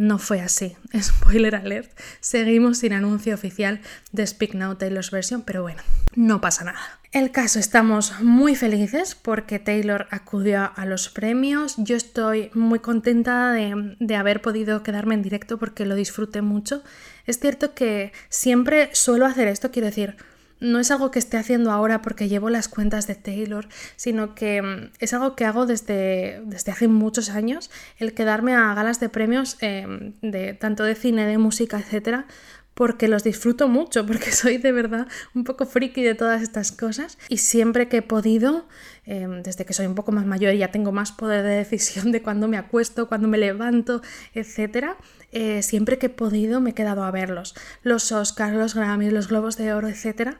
No 0.00 0.16
fue 0.16 0.40
así. 0.40 0.78
Spoiler 0.98 1.54
alert. 1.54 1.90
Seguimos 2.20 2.78
sin 2.78 2.94
anuncio 2.94 3.34
oficial 3.34 3.82
de 4.12 4.26
Speak 4.26 4.54
Now 4.54 4.76
Taylor's 4.76 5.10
version, 5.10 5.42
pero 5.42 5.60
bueno, 5.60 5.82
no 6.14 6.40
pasa 6.40 6.64
nada. 6.64 6.80
El 7.12 7.32
caso, 7.32 7.58
estamos 7.58 8.18
muy 8.22 8.56
felices 8.56 9.14
porque 9.14 9.58
Taylor 9.58 10.06
acudió 10.10 10.72
a 10.74 10.86
los 10.86 11.10
premios. 11.10 11.74
Yo 11.76 11.96
estoy 11.96 12.50
muy 12.54 12.78
contenta 12.78 13.52
de, 13.52 13.94
de, 14.00 14.16
haber 14.16 14.40
podido 14.40 14.82
quedarme 14.82 15.16
en 15.16 15.22
directo 15.22 15.58
porque 15.58 15.84
lo 15.84 15.94
disfruté 15.94 16.40
mucho. 16.40 16.82
Es 17.26 17.38
cierto 17.38 17.74
que 17.74 18.14
siempre 18.30 18.88
suelo 18.94 19.26
hacer 19.26 19.48
esto, 19.48 19.70
quiero 19.70 19.88
decir, 19.88 20.16
no 20.60 20.78
es 20.78 20.90
algo 20.90 21.10
que 21.10 21.18
esté 21.18 21.36
haciendo 21.36 21.72
ahora 21.72 22.02
porque 22.02 22.28
llevo 22.28 22.50
las 22.50 22.68
cuentas 22.68 23.06
de 23.06 23.14
Taylor, 23.14 23.68
sino 23.96 24.34
que 24.34 24.62
mm, 24.62 24.92
es 24.98 25.12
algo 25.12 25.34
que 25.34 25.44
hago 25.44 25.66
desde, 25.66 26.42
desde 26.44 26.72
hace 26.72 26.88
muchos 26.88 27.30
años, 27.30 27.70
el 27.98 28.14
quedarme 28.14 28.54
a 28.54 28.74
galas 28.74 29.00
de 29.00 29.08
premios 29.08 29.56
em, 29.60 30.12
de 30.22 30.54
tanto 30.54 30.84
de 30.84 30.94
cine, 30.94 31.26
de 31.26 31.38
música, 31.38 31.78
etcétera, 31.78 32.26
porque 32.74 33.08
los 33.08 33.24
disfruto 33.24 33.68
mucho, 33.68 34.06
porque 34.06 34.32
soy 34.32 34.58
de 34.58 34.72
verdad 34.72 35.06
un 35.34 35.44
poco 35.44 35.66
friki 35.66 36.02
de 36.02 36.14
todas 36.14 36.42
estas 36.42 36.72
cosas 36.72 37.18
y 37.28 37.38
siempre 37.38 37.88
que 37.88 37.98
he 37.98 38.02
podido, 38.02 38.68
em, 39.04 39.42
desde 39.42 39.64
que 39.64 39.72
soy 39.72 39.86
un 39.86 39.94
poco 39.94 40.12
más 40.12 40.26
mayor 40.26 40.54
y 40.54 40.58
ya 40.58 40.70
tengo 40.70 40.92
más 40.92 41.12
poder 41.12 41.42
de 41.42 41.56
decisión 41.56 42.12
de 42.12 42.22
cuándo 42.22 42.48
me 42.48 42.56
acuesto, 42.56 43.08
cuándo 43.08 43.28
me 43.28 43.38
levanto, 43.38 44.02
etcétera, 44.34 44.96
eh, 45.32 45.62
siempre 45.62 45.98
que 45.98 46.06
he 46.06 46.10
podido 46.10 46.60
me 46.60 46.70
he 46.70 46.74
quedado 46.74 47.04
a 47.04 47.10
verlos. 47.10 47.54
Los 47.82 48.12
Oscars, 48.12 48.56
los 48.56 48.74
Grammys, 48.74 49.12
los 49.12 49.28
Globos 49.28 49.56
de 49.56 49.72
Oro, 49.72 49.88
etcétera. 49.88 50.38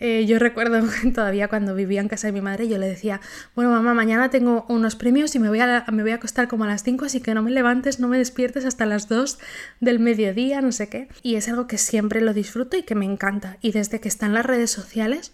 Eh, 0.00 0.26
yo 0.26 0.38
recuerdo 0.38 0.80
todavía 1.14 1.48
cuando 1.48 1.74
vivía 1.74 2.00
en 2.00 2.08
casa 2.08 2.28
de 2.28 2.32
mi 2.32 2.40
madre, 2.40 2.68
yo 2.68 2.78
le 2.78 2.88
decía, 2.88 3.20
bueno 3.54 3.70
mamá, 3.70 3.94
mañana 3.94 4.30
tengo 4.30 4.66
unos 4.68 4.96
premios 4.96 5.34
y 5.34 5.38
me 5.38 5.48
voy, 5.48 5.60
a, 5.60 5.84
me 5.92 6.02
voy 6.02 6.12
a 6.12 6.16
acostar 6.16 6.48
como 6.48 6.64
a 6.64 6.66
las 6.66 6.82
5, 6.82 7.04
así 7.04 7.20
que 7.20 7.34
no 7.34 7.42
me 7.42 7.50
levantes, 7.50 8.00
no 8.00 8.08
me 8.08 8.18
despiertes 8.18 8.64
hasta 8.64 8.86
las 8.86 9.08
2 9.08 9.38
del 9.80 9.98
mediodía, 9.98 10.60
no 10.60 10.72
sé 10.72 10.88
qué. 10.88 11.08
Y 11.22 11.36
es 11.36 11.48
algo 11.48 11.66
que 11.66 11.78
siempre 11.78 12.20
lo 12.20 12.34
disfruto 12.34 12.76
y 12.76 12.82
que 12.82 12.94
me 12.94 13.04
encanta. 13.04 13.58
Y 13.60 13.72
desde 13.72 14.00
que 14.00 14.08
están 14.08 14.34
las 14.34 14.46
redes 14.46 14.70
sociales, 14.70 15.32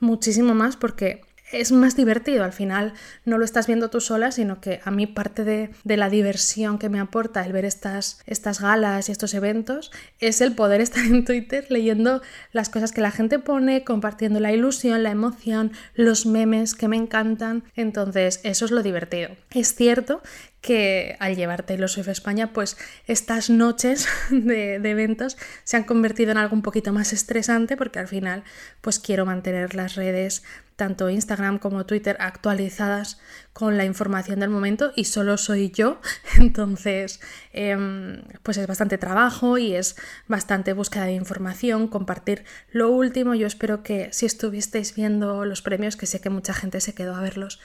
muchísimo 0.00 0.54
más 0.54 0.76
porque 0.76 1.22
es 1.52 1.72
más 1.72 1.96
divertido. 1.96 2.44
Al 2.44 2.52
final 2.52 2.94
no 3.24 3.38
lo 3.38 3.44
estás 3.44 3.66
viendo 3.66 3.90
tú 3.90 4.00
sola, 4.00 4.32
sino 4.32 4.60
que 4.60 4.80
a 4.84 4.90
mí 4.90 5.06
parte 5.06 5.44
de, 5.44 5.70
la 5.84 6.10
diversión 6.10 6.78
que 6.78 6.88
me 6.88 7.00
aporta 7.00 7.44
el 7.44 7.52
ver 7.52 7.64
estas, 7.64 8.20
estas 8.26 8.60
galas 8.60 9.08
y 9.08 9.12
estos 9.12 9.34
eventos 9.34 9.92
es 10.18 10.40
el 10.40 10.54
poder 10.54 10.80
estar 10.80 11.04
en 11.04 11.24
Twitter 11.24 11.66
leyendo 11.68 12.22
las 12.52 12.68
cosas 12.68 12.92
que 12.92 13.00
la 13.00 13.10
gente 13.10 13.38
pone, 13.38 13.84
compartiendo 13.84 14.40
la 14.40 14.52
ilusión, 14.52 15.02
la 15.02 15.10
emoción, 15.10 15.72
los 15.94 16.26
memes 16.26 16.74
que 16.74 16.88
me 16.88 16.96
encantan. 16.96 17.64
Entonces, 17.76 18.40
eso 18.42 18.64
es 18.64 18.70
lo 18.70 18.82
divertido. 18.82 19.30
Es 19.50 19.74
cierto 19.74 20.22
que 20.64 21.14
al 21.20 21.36
llevar 21.36 21.62
Taylor 21.62 21.90
Swift 21.90 22.08
a 22.08 22.12
España, 22.12 22.54
pues 22.54 22.78
estas 23.06 23.50
noches 23.50 24.08
de, 24.30 24.78
de, 24.78 24.90
eventos 24.90 25.36
se 25.62 25.76
han 25.76 25.84
convertido 25.84 26.30
en 26.30 26.38
algo 26.38 26.56
un 26.56 26.62
poquito 26.62 26.90
más 26.90 27.12
estresante 27.12 27.76
porque 27.76 27.98
al 27.98 28.08
final 28.08 28.44
pues 28.80 28.98
quiero 28.98 29.26
mantener 29.26 29.74
las 29.74 29.94
redes 29.94 30.42
tanto 30.76 31.08
Instagram 31.08 31.58
como 31.58 31.86
Twitter 31.86 32.16
actualizadas 32.18 33.20
con 33.52 33.76
la 33.76 33.84
información 33.84 34.40
del 34.40 34.50
momento 34.50 34.92
y 34.96 35.04
solo 35.04 35.36
soy 35.36 35.70
yo, 35.70 36.00
entonces 36.38 37.20
em, 37.52 38.22
pues 38.42 38.56
es 38.56 38.66
bastante 38.66 38.98
trabajo 38.98 39.58
y 39.58 39.74
es 39.74 39.96
bastante 40.26 40.72
búsqueda 40.72 41.04
de 41.04 41.12
información, 41.12 41.88
compartir 41.88 42.44
lo 42.72 42.90
último, 42.90 43.34
yo 43.34 43.46
espero 43.46 43.82
que 43.82 44.08
si 44.12 44.26
estuvisteis 44.26 44.94
viendo 44.94 45.44
los 45.44 45.62
premios, 45.62 45.96
que 45.96 46.06
sé 46.06 46.20
que 46.20 46.30
mucha 46.30 46.54
gente 46.54 46.80
se 46.80 46.94
quedó 46.94 47.14
a 47.14 47.20
verlos, 47.20 47.60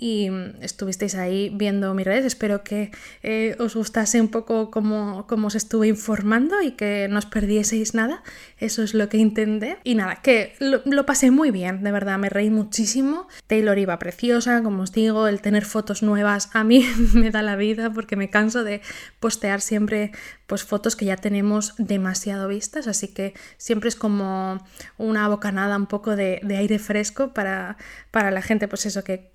y 0.00 0.30
estuvisteis 0.62 1.14
ahí 1.14 1.50
viendo 1.50 1.92
mis 1.92 2.06
redes. 2.06 2.24
Espero 2.24 2.64
que 2.64 2.90
eh, 3.22 3.54
os 3.58 3.76
gustase 3.76 4.18
un 4.18 4.28
poco 4.28 4.70
cómo, 4.70 5.26
os 5.28 5.54
estuve 5.54 5.88
informando 5.88 6.62
y 6.62 6.72
que 6.72 7.06
no 7.10 7.18
os 7.18 7.26
perdieseis 7.26 7.92
nada. 7.92 8.22
Eso 8.58 8.82
es 8.82 8.94
lo 8.94 9.10
que 9.10 9.18
intenté. 9.18 9.76
Y 9.84 9.96
nada, 9.96 10.16
que 10.22 10.54
lo, 10.58 10.80
lo, 10.86 11.04
pasé 11.04 11.30
muy 11.30 11.50
bien, 11.50 11.82
de 11.82 11.92
verdad, 11.92 12.18
me 12.18 12.30
reí 12.30 12.48
muchísimo. 12.48 13.28
Taylor 13.46 13.78
iba 13.78 13.98
preciosa, 13.98 14.62
como 14.62 14.84
os 14.84 14.92
digo, 14.92 15.28
el 15.28 15.42
tener 15.42 15.66
fotos 15.66 16.02
nuevas 16.02 16.48
a 16.54 16.64
mí 16.64 16.86
me 17.14 17.30
da 17.30 17.42
la 17.42 17.56
vida 17.56 17.92
porque 17.92 18.16
me 18.16 18.30
canso 18.30 18.64
de 18.64 18.80
postear 19.20 19.60
siempre 19.60 20.12
pues 20.50 20.64
fotos 20.64 20.96
que 20.96 21.04
ya 21.04 21.16
tenemos 21.16 21.74
demasiado 21.78 22.48
vistas, 22.48 22.88
así 22.88 23.06
que 23.06 23.34
siempre 23.56 23.88
es 23.88 23.94
como 23.94 24.66
una 24.98 25.28
bocanada 25.28 25.76
un 25.76 25.86
poco 25.86 26.16
de, 26.16 26.40
aire 26.58 26.80
fresco 26.80 27.32
para, 27.32 27.76
para, 28.10 28.32
la 28.32 28.42
gente, 28.42 28.66
pues 28.66 28.84
eso, 28.84 29.04
que, 29.04 29.30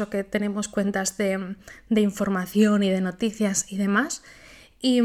o 0.00 0.10
que 0.10 0.24
tenemos 0.24 0.68
cuentas 0.68 1.16
de, 1.16 1.56
de 1.88 2.00
información 2.00 2.82
y 2.82 2.90
de 2.90 3.00
noticias 3.00 3.66
y 3.72 3.76
demás. 3.76 4.22
Y, 4.84 5.00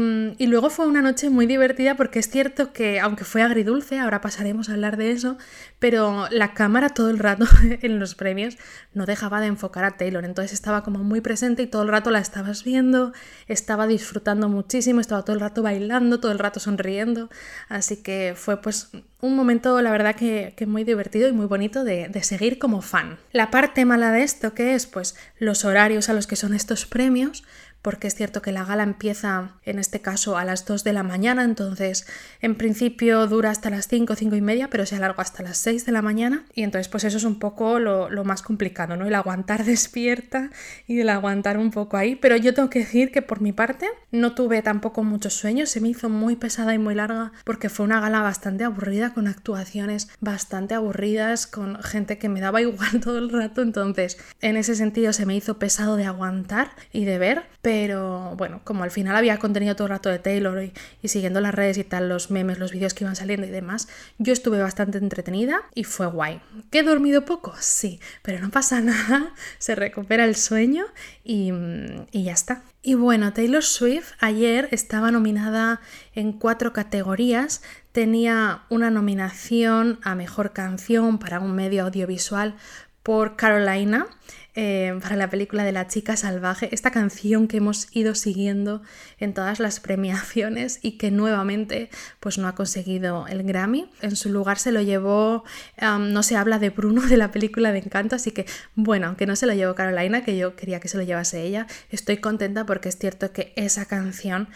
luego 0.46 0.70
fue 0.70 0.88
una 0.88 1.02
noche 1.02 1.30
muy 1.30 1.46
divertida 1.46 1.94
porque 1.94 2.18
es 2.18 2.28
cierto 2.28 2.72
que, 2.72 2.98
aunque 2.98 3.22
fue 3.22 3.42
agridulce, 3.42 4.00
ahora 4.00 4.20
pasaremos 4.20 4.68
a 4.68 4.72
hablar 4.72 4.96
de 4.96 5.12
eso, 5.12 5.38
pero 5.78 6.26
la 6.32 6.52
cámara 6.52 6.88
todo 6.88 7.10
el 7.10 7.20
rato 7.20 7.46
en 7.62 8.00
los 8.00 8.16
premios 8.16 8.58
no 8.92 9.06
dejaba 9.06 9.40
de 9.40 9.46
enfocar 9.46 9.84
a 9.84 9.96
Taylor, 9.96 10.24
entonces 10.24 10.52
estaba 10.52 10.82
como 10.82 11.04
muy 11.04 11.20
presente 11.20 11.62
y 11.62 11.68
todo 11.68 11.82
el 11.82 11.90
rato 11.90 12.10
la 12.10 12.18
estabas 12.18 12.64
viendo, 12.64 13.12
estaba 13.46 13.86
disfrutando 13.86 14.48
muchísimo, 14.48 15.00
estaba 15.00 15.22
todo 15.22 15.34
el 15.34 15.40
rato 15.40 15.62
bailando, 15.62 16.18
todo 16.18 16.32
el 16.32 16.40
rato 16.40 16.58
sonriendo, 16.58 17.30
así 17.68 17.98
que 18.02 18.34
fue 18.36 18.60
pues 18.60 18.90
un 19.20 19.34
momento, 19.34 19.80
la 19.82 19.90
verdad, 19.90 20.14
que, 20.14 20.54
muy 20.66 20.84
divertido 20.84 21.28
y 21.28 21.32
muy 21.32 21.46
bonito 21.46 21.82
de, 21.82 22.08
de, 22.08 22.22
seguir 22.22 22.58
como 22.58 22.82
fan. 22.82 23.18
La 23.32 23.50
parte 23.50 23.84
mala 23.84 24.12
de 24.12 24.22
esto, 24.22 24.54
que 24.54 24.74
es 24.74 24.86
pues 24.86 25.16
los 25.38 25.64
horarios 25.64 26.08
a 26.08 26.12
los 26.12 26.28
que 26.28 26.36
son 26.36 26.54
estos 26.54 26.86
premios, 26.86 27.42
porque 27.82 28.08
es 28.08 28.14
cierto 28.14 28.42
que 28.42 28.52
la 28.52 28.64
gala 28.64 28.82
empieza 28.82 29.52
en 29.64 29.78
este 29.78 30.00
caso 30.00 30.36
a 30.36 30.44
las 30.44 30.66
2 30.66 30.84
de 30.84 30.92
la 30.92 31.02
mañana, 31.02 31.44
entonces 31.44 32.06
en 32.40 32.56
principio 32.56 33.26
dura 33.26 33.50
hasta 33.50 33.70
las 33.70 33.88
5, 33.88 34.14
5 34.16 34.36
y 34.36 34.40
media, 34.40 34.68
pero 34.68 34.84
se 34.86 34.96
alarga 34.96 35.22
hasta 35.22 35.42
las 35.42 35.58
6 35.58 35.86
de 35.86 35.92
la 35.92 36.02
mañana 36.02 36.44
y 36.54 36.62
entonces 36.62 36.88
pues 36.88 37.04
eso 37.04 37.16
es 37.16 37.24
un 37.24 37.38
poco 37.38 37.78
lo, 37.78 38.24
más 38.24 38.42
complicado, 38.42 38.96
¿no? 38.96 39.06
El 39.06 39.14
aguantar 39.14 39.64
despierta 39.66 40.50
y 40.86 41.00
el 41.00 41.08
aguantar 41.08 41.56
un 41.56 41.70
poco 41.70 41.96
ahí, 41.96 42.16
pero 42.16 42.36
yo 42.36 42.52
tengo 42.52 42.68
que 42.68 42.80
decir 42.80 43.12
que 43.12 43.22
por 43.22 43.40
mi 43.40 43.52
parte 43.52 43.86
no 44.10 44.34
tuve 44.34 44.60
tampoco 44.62 45.04
muchos 45.04 45.34
sueños, 45.34 45.70
se 45.70 45.80
me 45.80 45.88
hizo 45.88 46.08
muy 46.08 46.36
pesada 46.36 46.74
y 46.74 46.78
muy 46.78 46.94
larga 46.94 47.32
porque 47.44 47.68
fue 47.68 47.86
una 47.86 48.00
gala 48.00 48.20
bastante 48.20 48.64
aburrida, 48.64 49.14
con 49.14 49.28
actuaciones 49.28 50.08
bastante 50.20 50.74
aburridas, 50.74 51.46
con 51.46 51.82
gente 51.82 52.18
que 52.18 52.28
me 52.28 52.40
daba 52.40 52.60
igual 52.60 53.00
todo 53.00 53.18
el 53.18 53.30
rato, 53.30 53.62
entonces 53.62 54.18
en 54.40 54.56
ese 54.56 54.74
sentido 54.74 55.12
se 55.12 55.26
me 55.26 55.36
hizo 55.36 55.58
pesado 55.58 55.96
de 55.96 56.04
aguantar 56.04 56.70
y 56.92 57.04
de 57.04 57.18
ver, 57.18 57.44
pero 57.68 58.34
bueno, 58.34 58.62
como 58.64 58.82
al 58.82 58.90
final 58.90 59.14
había 59.14 59.38
contenido 59.38 59.76
todo 59.76 59.88
el 59.88 59.90
rato 59.90 60.08
de 60.08 60.18
Taylor 60.18 60.72
y, 61.02 61.06
siguiendo 61.06 61.38
las 61.42 61.54
redes 61.54 61.76
y 61.76 61.84
tal, 61.84 62.08
los 62.08 62.30
memes, 62.30 62.58
los 62.58 62.72
vídeos 62.72 62.94
que 62.94 63.04
iban 63.04 63.14
saliendo 63.14 63.46
y 63.46 63.50
demás, 63.50 63.88
yo 64.16 64.32
estuve 64.32 64.58
bastante 64.58 64.96
entretenida 64.96 65.60
y 65.74 65.84
fue 65.84 66.06
guay. 66.06 66.40
¿Que 66.70 66.78
he 66.78 66.82
dormido 66.82 67.26
poco? 67.26 67.52
Sí, 67.60 68.00
pero 68.22 68.40
no 68.40 68.48
pasa 68.48 68.80
nada, 68.80 69.34
se 69.58 69.74
recupera 69.74 70.24
el 70.24 70.34
sueño 70.34 70.86
y, 71.24 71.52
y 72.10 72.24
ya 72.24 72.32
está. 72.32 72.62
Y 72.80 72.94
bueno, 72.94 73.34
Taylor 73.34 73.62
Swift 73.62 74.12
ayer 74.18 74.70
estaba 74.70 75.10
nominada 75.10 75.82
en 76.14 76.32
cuatro 76.32 76.72
categorías. 76.72 77.60
Tenía 77.92 78.62
una 78.70 78.90
nominación 78.90 80.00
a 80.02 80.14
Mejor 80.14 80.54
Canción 80.54 81.18
para 81.18 81.38
un 81.38 81.54
medio 81.54 81.84
audiovisual 81.84 82.54
por 83.02 83.36
Carolina, 83.36 84.06
eh, 84.60 84.98
para 85.00 85.14
la 85.14 85.30
película 85.30 85.62
de 85.62 85.70
La 85.70 85.86
chica 85.86 86.16
salvaje, 86.16 86.68
esta 86.72 86.90
canción 86.90 87.46
que 87.46 87.58
hemos 87.58 87.86
ido 87.92 88.16
siguiendo 88.16 88.82
en 89.20 89.32
todas 89.32 89.60
las 89.60 89.78
premiaciones 89.88 90.80
y 90.82 90.98
que 90.98 91.12
nuevamente 91.12 91.90
pues 92.18 92.38
no 92.38 92.48
ha 92.48 92.56
conseguido 92.56 93.28
el 93.28 93.44
Grammy. 93.44 93.88
En 94.02 94.16
su 94.16 94.30
lugar 94.30 94.58
se 94.58 94.72
lo 94.72 94.82
llevó, 94.82 95.44
no 95.80 96.24
se 96.24 96.34
habla 96.34 96.58
de 96.58 96.70
Bruno 96.70 97.02
de 97.02 97.16
la 97.16 97.30
película 97.30 97.70
de 97.70 97.78
Encanto, 97.78 98.16
así 98.16 98.32
que 98.32 98.46
bueno, 98.74 99.06
aunque 99.06 99.26
no 99.26 99.36
se 99.36 99.46
lo 99.46 99.54
llevó 99.54 99.76
Carolina, 99.76 100.24
que 100.24 100.36
yo 100.36 100.56
quería 100.56 100.80
que 100.80 100.88
se 100.88 100.96
lo 100.96 101.04
llevase 101.04 101.40
ella, 101.44 101.68
estoy 101.90 102.16
contenta 102.16 102.66
porque 102.66 102.88
es 102.88 102.98
cierto 102.98 103.32
que 103.32 103.52
esa 103.54 103.86
canción 103.86 104.48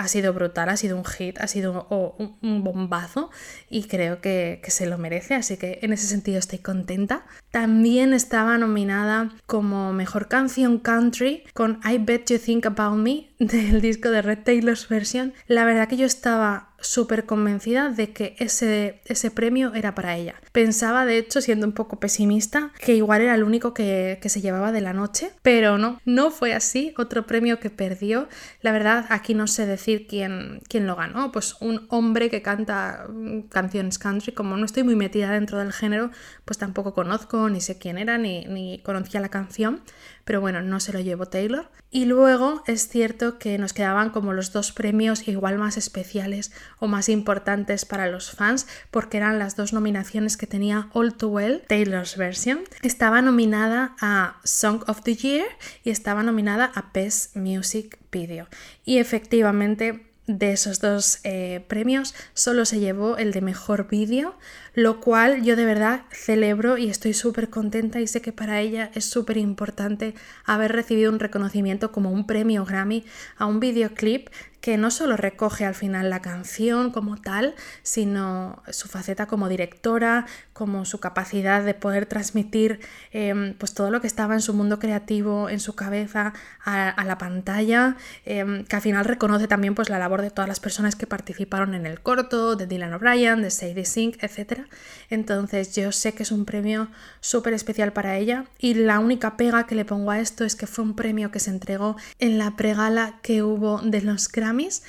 ha 0.00 0.08
sido 0.08 0.32
brutal, 0.32 0.70
ha 0.70 0.76
sido 0.78 0.96
un 0.96 1.04
hit, 1.04 1.38
ha 1.40 1.46
sido 1.46 1.86
un, 1.90 2.64
bombazo 2.64 3.30
y 3.68 3.84
creo 3.84 4.20
que, 4.20 4.60
que, 4.62 4.70
se 4.70 4.86
lo 4.86 4.96
merece, 4.96 5.34
así 5.34 5.58
que 5.58 5.78
en 5.82 5.92
ese 5.92 6.06
sentido 6.06 6.38
estoy 6.38 6.58
contenta. 6.58 7.26
También 7.50 8.14
estaba 8.14 8.56
nominada 8.56 9.30
como 9.46 9.92
mejor 9.92 10.28
canción 10.28 10.78
country 10.78 11.44
con 11.52 11.80
I 11.84 11.98
Bet 11.98 12.30
You 12.30 12.38
Think 12.38 12.66
About 12.66 12.96
Me 12.96 13.29
del 13.40 13.80
disco 13.80 14.10
de 14.10 14.22
Red 14.22 14.40
Taylor's 14.44 14.88
Version. 14.88 15.32
La 15.48 15.64
verdad 15.64 15.88
que 15.88 15.96
yo 15.96 16.04
estaba 16.04 16.68
súper 16.82 17.26
convencida 17.26 17.90
de 17.90 18.12
que 18.12 18.36
ese, 18.38 19.00
ese 19.06 19.30
premio 19.30 19.74
era 19.74 19.94
para 19.94 20.16
ella. 20.16 20.34
Pensaba, 20.52 21.04
de 21.04 21.18
hecho, 21.18 21.40
siendo 21.40 21.66
un 21.66 21.72
poco 21.72 22.00
pesimista, 22.00 22.70
que 22.78 22.94
igual 22.94 23.22
era 23.22 23.34
el 23.34 23.42
único 23.42 23.74
que, 23.74 24.18
que, 24.20 24.28
se 24.28 24.40
llevaba 24.40 24.72
de 24.72 24.80
la 24.80 24.92
noche, 24.92 25.30
pero 25.42 25.78
no, 25.78 26.00
no 26.04 26.30
fue 26.30 26.52
así. 26.52 26.94
Otro 26.98 27.26
premio 27.26 27.60
que 27.60 27.70
perdió. 27.70 28.28
La 28.60 28.72
verdad, 28.72 29.06
aquí 29.08 29.34
no 29.34 29.46
sé 29.46 29.66
decir 29.66 30.06
quién, 30.06 30.60
quién 30.68 30.86
lo 30.86 30.96
ganó. 30.96 31.32
Pues 31.32 31.56
un 31.60 31.86
hombre 31.88 32.30
que 32.30 32.42
canta 32.42 33.06
mm, 33.08 33.48
canciones 33.48 33.98
country, 33.98 34.32
como 34.32 34.56
no 34.56 34.64
estoy 34.64 34.82
muy 34.82 34.96
metida 34.96 35.32
dentro 35.32 35.58
del 35.58 35.72
género, 35.72 36.10
pues 36.44 36.58
tampoco 36.58 36.94
conozco, 36.94 37.48
ni 37.48 37.60
sé 37.60 37.78
quién 37.78 37.98
era, 37.98 38.18
ni, 38.18 38.44
ni 38.46 38.80
conocía 38.82 39.20
la 39.20 39.28
canción 39.28 39.82
pero 40.24 40.40
bueno, 40.40 40.62
no 40.62 40.80
se 40.80 40.92
lo 40.92 41.00
llevó 41.00 41.26
Taylor. 41.26 41.70
Y 41.90 42.04
luego 42.04 42.62
es 42.66 42.88
cierto 42.88 43.38
que 43.38 43.58
nos 43.58 43.72
quedaban 43.72 44.10
como 44.10 44.32
los 44.32 44.52
dos 44.52 44.70
premios 44.70 45.26
igual 45.26 45.58
más 45.58 45.76
especiales 45.76 46.52
o 46.78 46.86
más 46.86 47.08
importantes 47.08 47.84
para 47.84 48.06
los 48.06 48.30
fans, 48.30 48.66
porque 48.90 49.16
eran 49.16 49.38
las 49.38 49.56
dos 49.56 49.72
nominaciones 49.72 50.36
que 50.36 50.46
tenía 50.46 50.88
All 50.92 51.14
Too 51.14 51.28
Well, 51.28 51.62
Taylor's 51.66 52.16
Version. 52.16 52.60
Estaba 52.82 53.22
nominada 53.22 53.96
a 54.00 54.40
Song 54.44 54.82
of 54.86 55.02
the 55.02 55.16
Year 55.16 55.46
y 55.82 55.90
estaba 55.90 56.22
nominada 56.22 56.70
a 56.74 56.90
Best 56.94 57.34
Music 57.34 57.98
Video. 58.12 58.46
Y 58.84 58.98
efectivamente 58.98 60.09
de 60.26 60.52
esos 60.52 60.80
dos 60.80 61.18
eh, 61.24 61.64
premios 61.68 62.14
solo 62.34 62.64
se 62.64 62.78
llevó 62.78 63.16
el 63.16 63.32
de 63.32 63.40
mejor 63.40 63.88
vídeo, 63.88 64.36
lo 64.74 65.00
cual 65.00 65.42
yo 65.42 65.56
de 65.56 65.64
verdad 65.64 66.02
celebro 66.12 66.78
y 66.78 66.88
estoy 66.88 67.14
súper 67.14 67.50
contenta 67.50 68.00
y 68.00 68.06
sé 68.06 68.20
que 68.20 68.32
para 68.32 68.60
ella 68.60 68.90
es 68.94 69.04
súper 69.04 69.36
importante 69.36 70.14
haber 70.44 70.72
recibido 70.72 71.10
un 71.10 71.18
reconocimiento 71.18 71.90
como 71.90 72.12
un 72.12 72.26
premio 72.26 72.64
Grammy 72.64 73.04
a 73.36 73.46
un 73.46 73.60
videoclip 73.60 74.28
que 74.60 74.76
no 74.76 74.90
solo 74.90 75.16
recoge 75.16 75.64
al 75.64 75.74
final 75.74 76.10
la 76.10 76.20
canción 76.20 76.90
como 76.90 77.16
tal, 77.16 77.54
sino 77.82 78.62
su 78.68 78.88
faceta 78.88 79.26
como 79.26 79.48
directora, 79.48 80.26
como 80.52 80.84
su 80.84 81.00
capacidad 81.00 81.64
de 81.64 81.74
poder 81.74 82.06
transmitir 82.06 82.80
em, 83.12 83.54
pues 83.54 83.72
todo 83.72 83.90
lo 83.90 84.00
que 84.00 84.06
estaba 84.06 84.34
en 84.34 84.42
su 84.42 84.52
mundo 84.52 84.78
creativo, 84.78 85.48
en 85.48 85.60
su 85.60 85.74
cabeza, 85.74 86.34
a, 86.64 87.04
la 87.04 87.16
pantalla, 87.16 87.96
em, 88.26 88.64
que 88.64 88.76
al 88.76 88.82
final 88.82 89.04
reconoce 89.04 89.48
también 89.48 89.74
pues 89.74 89.88
la 89.88 89.98
labor 89.98 90.20
de 90.20 90.30
todas 90.30 90.48
las 90.48 90.60
personas 90.60 90.96
que 90.96 91.06
participaron 91.06 91.74
en 91.74 91.86
el 91.86 92.00
corto, 92.00 92.56
de 92.56 92.66
Dylan 92.66 92.92
O'Brien, 92.92 93.42
de 93.42 93.50
Sadie 93.50 93.84
Sink, 93.86 94.22
etc. 94.22 94.66
Entonces 95.08 95.74
yo 95.74 95.92
sé 95.92 96.12
que 96.12 96.22
es 96.22 96.32
un 96.32 96.44
premio 96.44 96.88
súper 97.20 97.54
especial 97.54 97.92
para 97.92 98.18
ella 98.18 98.44
y 98.58 98.74
la 98.74 98.98
única 98.98 99.36
pega 99.36 99.66
que 99.66 99.74
le 99.74 99.84
pongo 99.84 100.10
a 100.10 100.20
esto 100.20 100.44
es 100.44 100.56
que 100.56 100.66
fue 100.66 100.84
un 100.84 100.94
premio 100.94 101.30
que 101.30 101.40
se 101.40 101.50
entregó 101.50 101.96
en 102.18 102.38
la 102.38 102.56
pregala 102.56 103.18
que 103.22 103.42
hubo 103.42 103.80
de 103.80 104.02
los 104.02 104.28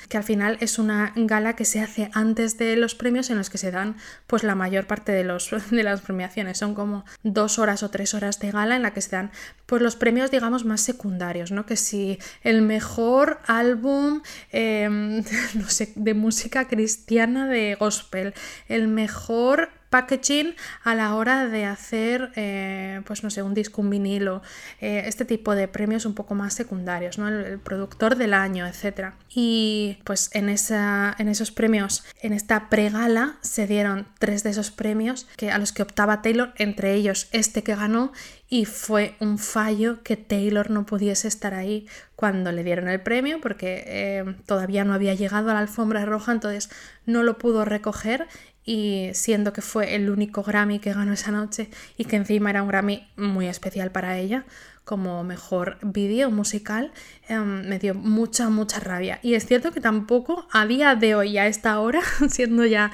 Que 0.08 0.16
al 0.16 0.24
final 0.24 0.58
es 0.60 0.78
una 0.78 1.12
gala 1.14 1.54
que 1.54 1.64
se 1.64 1.80
hace 1.80 2.10
antes 2.14 2.58
de 2.58 2.76
los 2.76 2.94
premios 2.94 3.30
en 3.30 3.38
los 3.38 3.50
que 3.50 3.58
se 3.58 3.70
dan 3.70 3.96
pues 4.26 4.42
la 4.42 4.54
mayor 4.54 4.86
parte 4.86 5.12
de, 5.12 5.24
los, 5.24 5.50
de 5.70 5.82
las 5.82 6.00
premiaciones. 6.00 6.58
Son 6.58 6.74
como 6.74 7.04
dos 7.22 7.58
horas 7.58 7.82
o 7.82 7.90
tres 7.90 8.14
horas 8.14 8.38
de 8.40 8.50
gala 8.50 8.76
en 8.76 8.82
la 8.82 8.92
que 8.92 9.00
se 9.00 9.10
dan 9.10 9.30
pues 9.66 9.82
los 9.82 9.96
premios 9.96 10.30
digamos 10.30 10.64
más 10.64 10.80
secundarios, 10.80 11.52
¿no? 11.52 11.66
Que 11.66 11.76
si 11.76 12.18
el 12.42 12.62
mejor 12.62 13.40
álbum 13.46 14.22
em, 14.50 15.22
de 15.96 16.14
música 16.14 16.68
cristiana 16.68 17.46
de 17.46 17.76
gospel, 17.78 18.34
el 18.68 18.88
mejor 18.88 19.81
packaging 19.92 20.56
a 20.82 20.94
la 20.94 21.14
hora 21.14 21.46
de 21.46 21.66
hacer, 21.66 22.32
eh, 22.34 23.02
pues 23.04 23.22
no 23.22 23.30
sé, 23.30 23.42
un 23.42 23.52
disco, 23.52 23.82
un 23.82 23.90
vinilo, 23.90 24.42
eh, 24.80 25.02
este 25.04 25.26
tipo 25.26 25.54
de 25.54 25.68
premios 25.68 26.06
un 26.06 26.14
poco 26.14 26.34
más 26.34 26.54
secundarios, 26.54 27.18
¿no? 27.18 27.28
El, 27.28 27.60
productor 27.60 28.16
del 28.16 28.32
año, 28.32 28.66
etc. 28.66 29.12
Y 29.28 29.98
pues 30.04 30.30
en, 30.32 30.48
esa, 30.48 31.14
en 31.18 31.28
esos 31.28 31.50
premios, 31.50 32.04
en 32.22 32.32
esta 32.32 32.70
pregala, 32.70 33.36
se 33.42 33.66
dieron 33.66 34.08
tres 34.18 34.42
de 34.42 34.50
esos 34.50 34.70
premios 34.70 35.28
que, 35.36 35.50
a 35.50 35.58
los 35.58 35.72
que 35.72 35.82
optaba 35.82 36.22
Taylor, 36.22 36.54
entre 36.56 36.94
ellos 36.94 37.28
este 37.32 37.62
que 37.62 37.76
ganó 37.76 38.12
y 38.52 38.66
fue 38.66 39.14
un 39.18 39.38
fallo 39.38 40.02
que 40.02 40.18
Taylor 40.18 40.70
no 40.70 40.84
pudiese 40.84 41.26
estar 41.26 41.54
ahí 41.54 41.86
cuando 42.16 42.52
le 42.52 42.62
dieron 42.62 42.86
el 42.86 43.00
premio 43.00 43.40
porque 43.40 43.82
eh, 43.86 44.36
todavía 44.44 44.84
no 44.84 44.92
había 44.92 45.14
llegado 45.14 45.50
a 45.50 45.54
la 45.54 45.60
alfombra 45.60 46.04
roja, 46.04 46.32
entonces 46.32 46.68
no 47.06 47.22
lo 47.22 47.38
pudo 47.38 47.64
recoger 47.64 48.28
y 48.64 49.10
siendo 49.14 49.52
que 49.52 49.62
fue 49.62 49.94
el 49.94 50.10
único 50.10 50.42
Grammy 50.42 50.78
que 50.78 50.92
ganó 50.92 51.12
esa 51.12 51.30
noche 51.30 51.68
y 51.96 52.04
que 52.04 52.16
encima 52.16 52.50
era 52.50 52.62
un 52.62 52.68
Grammy 52.68 53.08
muy 53.16 53.46
especial 53.46 53.90
para 53.90 54.18
ella, 54.18 54.44
como 54.84 55.22
mejor 55.22 55.78
vídeo 55.82 56.30
musical, 56.30 56.92
em, 57.28 57.68
me 57.68 57.78
dio 57.78 57.94
mucha, 57.94 58.48
mucha 58.48 58.80
rabia. 58.80 59.20
Y 59.22 59.34
es 59.34 59.46
cierto 59.46 59.70
que 59.70 59.80
tampoco 59.80 60.46
a 60.50 60.66
día 60.66 60.96
de 60.96 61.14
hoy, 61.14 61.38
a 61.38 61.46
esta 61.46 61.78
hora, 61.78 62.00
siendo 62.28 62.66
ya 62.66 62.90